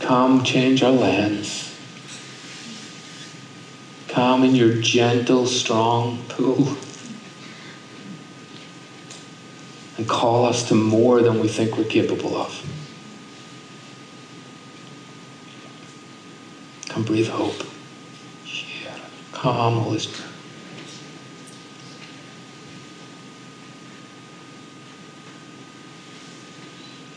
Come 0.00 0.42
change 0.42 0.82
our 0.82 0.90
lands. 0.90 1.72
Come 4.08 4.42
in 4.42 4.56
your 4.56 4.74
gentle, 4.74 5.46
strong 5.46 6.20
pull. 6.28 6.76
And 9.98 10.08
call 10.08 10.46
us 10.46 10.66
to 10.66 10.74
more 10.74 11.22
than 11.22 11.38
we 11.38 11.46
think 11.46 11.76
we're 11.76 11.84
capable 11.84 12.36
of. 12.36 12.60
Come 16.88 17.04
breathe 17.04 17.28
hope. 17.28 17.67
Spirit. 19.42 20.22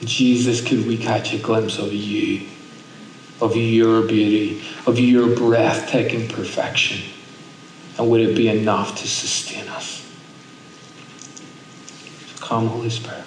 Jesus, 0.01 0.61
could 0.67 0.85
we 0.87 0.97
catch 0.97 1.33
a 1.33 1.37
glimpse 1.37 1.79
of 1.79 1.93
you, 1.93 2.47
of 3.39 3.55
your 3.55 4.01
beauty, 4.03 4.63
of 4.85 4.99
your 4.99 5.35
breathtaking 5.35 6.27
perfection? 6.27 7.09
And 7.97 8.09
would 8.09 8.21
it 8.21 8.35
be 8.35 8.49
enough 8.49 8.99
to 9.01 9.07
sustain 9.07 9.67
us? 9.69 10.07
Come, 12.39 12.67
Holy 12.67 12.89
Spirit. 12.89 13.23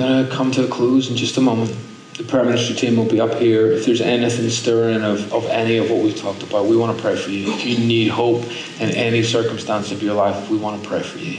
Going 0.00 0.26
to 0.26 0.32
come 0.34 0.50
to 0.50 0.64
a 0.64 0.68
close 0.68 1.10
in 1.10 1.16
just 1.16 1.36
a 1.36 1.42
moment. 1.42 1.76
The 2.14 2.24
prayer 2.24 2.44
ministry 2.44 2.74
team 2.74 2.96
will 2.96 3.04
be 3.04 3.20
up 3.20 3.34
here. 3.34 3.70
If 3.70 3.84
there's 3.84 4.00
anything 4.00 4.48
stirring 4.48 5.02
of, 5.02 5.30
of 5.32 5.44
any 5.46 5.76
of 5.76 5.90
what 5.90 6.02
we've 6.02 6.16
talked 6.16 6.42
about, 6.42 6.64
we 6.66 6.76
want 6.76 6.96
to 6.96 7.02
pray 7.02 7.16
for 7.16 7.28
you. 7.28 7.52
If 7.52 7.66
you 7.66 7.78
need 7.78 8.08
hope 8.08 8.44
in 8.80 8.90
any 8.92 9.22
circumstance 9.22 9.92
of 9.92 10.02
your 10.02 10.14
life, 10.14 10.48
we 10.48 10.56
want 10.56 10.82
to 10.82 10.88
pray 10.88 11.02
for 11.02 11.18
you. 11.18 11.38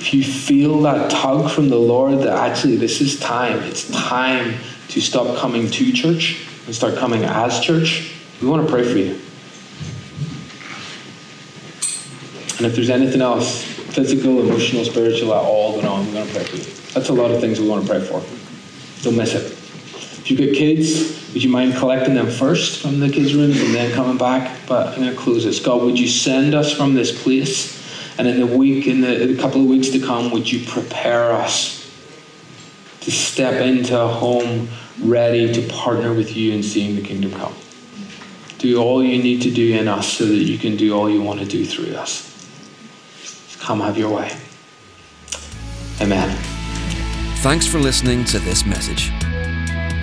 If 0.00 0.14
you 0.14 0.24
feel 0.24 0.80
that 0.82 1.10
tug 1.10 1.50
from 1.50 1.68
the 1.68 1.76
Lord 1.76 2.18
that 2.20 2.28
actually 2.28 2.76
this 2.76 3.02
is 3.02 3.20
time, 3.20 3.58
it's 3.60 3.90
time 3.90 4.54
to 4.88 5.00
stop 5.00 5.36
coming 5.36 5.70
to 5.70 5.92
church 5.92 6.46
and 6.64 6.74
start 6.74 6.96
coming 6.96 7.24
as 7.24 7.60
church, 7.60 8.14
we 8.40 8.48
want 8.48 8.66
to 8.66 8.72
pray 8.72 8.90
for 8.90 8.98
you. 8.98 9.20
And 12.56 12.66
if 12.66 12.74
there's 12.74 12.90
anything 12.90 13.20
else, 13.20 13.71
physical, 13.92 14.40
emotional, 14.40 14.84
spiritual, 14.84 15.34
at 15.34 15.42
all 15.42 15.72
going 15.72 15.86
on, 15.86 16.06
we're 16.06 16.12
going 16.14 16.26
to 16.26 16.32
pray 16.32 16.44
for 16.44 16.56
you. 16.56 16.92
That's 16.94 17.10
a 17.10 17.12
lot 17.12 17.30
of 17.30 17.40
things 17.40 17.60
we 17.60 17.68
want 17.68 17.86
to 17.86 17.90
pray 17.90 18.00
for. 18.00 18.22
Don't 19.02 19.16
miss 19.16 19.34
it. 19.34 19.52
If 19.52 20.30
you've 20.30 20.38
got 20.38 20.56
kids, 20.56 21.32
would 21.32 21.42
you 21.42 21.50
mind 21.50 21.74
collecting 21.74 22.14
them 22.14 22.30
first 22.30 22.80
from 22.80 23.00
the 23.00 23.10
kids' 23.10 23.34
rooms 23.34 23.60
and 23.60 23.74
then 23.74 23.92
coming 23.92 24.16
back? 24.16 24.56
But 24.66 24.88
I'm 24.88 25.02
going 25.02 25.10
to 25.10 25.16
close 25.16 25.44
this. 25.44 25.60
God, 25.60 25.82
would 25.82 25.98
you 25.98 26.08
send 26.08 26.54
us 26.54 26.72
from 26.72 26.94
this 26.94 27.22
place? 27.22 27.80
And 28.18 28.28
in 28.28 28.38
the 28.38 28.46
week, 28.46 28.86
in 28.86 29.00
the, 29.00 29.22
in 29.22 29.36
couple 29.36 29.60
of 29.60 29.66
weeks 29.66 29.88
to 29.90 29.98
come, 29.98 30.30
would 30.32 30.50
you 30.50 30.64
prepare 30.66 31.32
us 31.32 31.90
to 33.00 33.10
step 33.10 33.54
into 33.60 34.00
a 34.00 34.06
home 34.06 34.68
ready 35.02 35.52
to 35.52 35.68
partner 35.68 36.14
with 36.14 36.36
you 36.36 36.52
in 36.52 36.62
seeing 36.62 36.94
the 36.94 37.02
kingdom 37.02 37.32
come? 37.32 37.54
Do 38.58 38.80
all 38.80 39.02
you 39.02 39.20
need 39.20 39.42
to 39.42 39.50
do 39.50 39.74
in 39.74 39.88
us 39.88 40.06
so 40.06 40.24
that 40.24 40.34
you 40.34 40.56
can 40.56 40.76
do 40.76 40.94
all 40.96 41.10
you 41.10 41.20
want 41.20 41.40
to 41.40 41.46
do 41.46 41.66
through 41.66 41.96
us. 41.96 42.31
Come 43.62 43.80
have 43.80 43.96
your 43.96 44.12
way. 44.12 44.36
Amen. 46.00 46.36
Thanks 47.42 47.64
for 47.64 47.78
listening 47.78 48.24
to 48.24 48.40
this 48.40 48.66
message. 48.66 49.12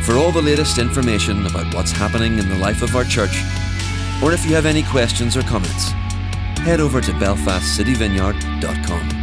For 0.05 0.15
all 0.15 0.31
the 0.31 0.41
latest 0.41 0.77
information 0.77 1.45
about 1.45 1.73
what's 1.73 1.91
happening 1.91 2.39
in 2.39 2.47
the 2.47 2.57
life 2.57 2.81
of 2.81 2.95
our 2.95 3.03
church, 3.03 3.43
or 4.23 4.31
if 4.31 4.45
you 4.45 4.55
have 4.55 4.65
any 4.65 4.83
questions 4.83 5.35
or 5.35 5.41
comments, 5.41 5.89
head 6.59 6.79
over 6.79 7.01
to 7.01 7.11
belfastcityvineyard.com. 7.11 9.18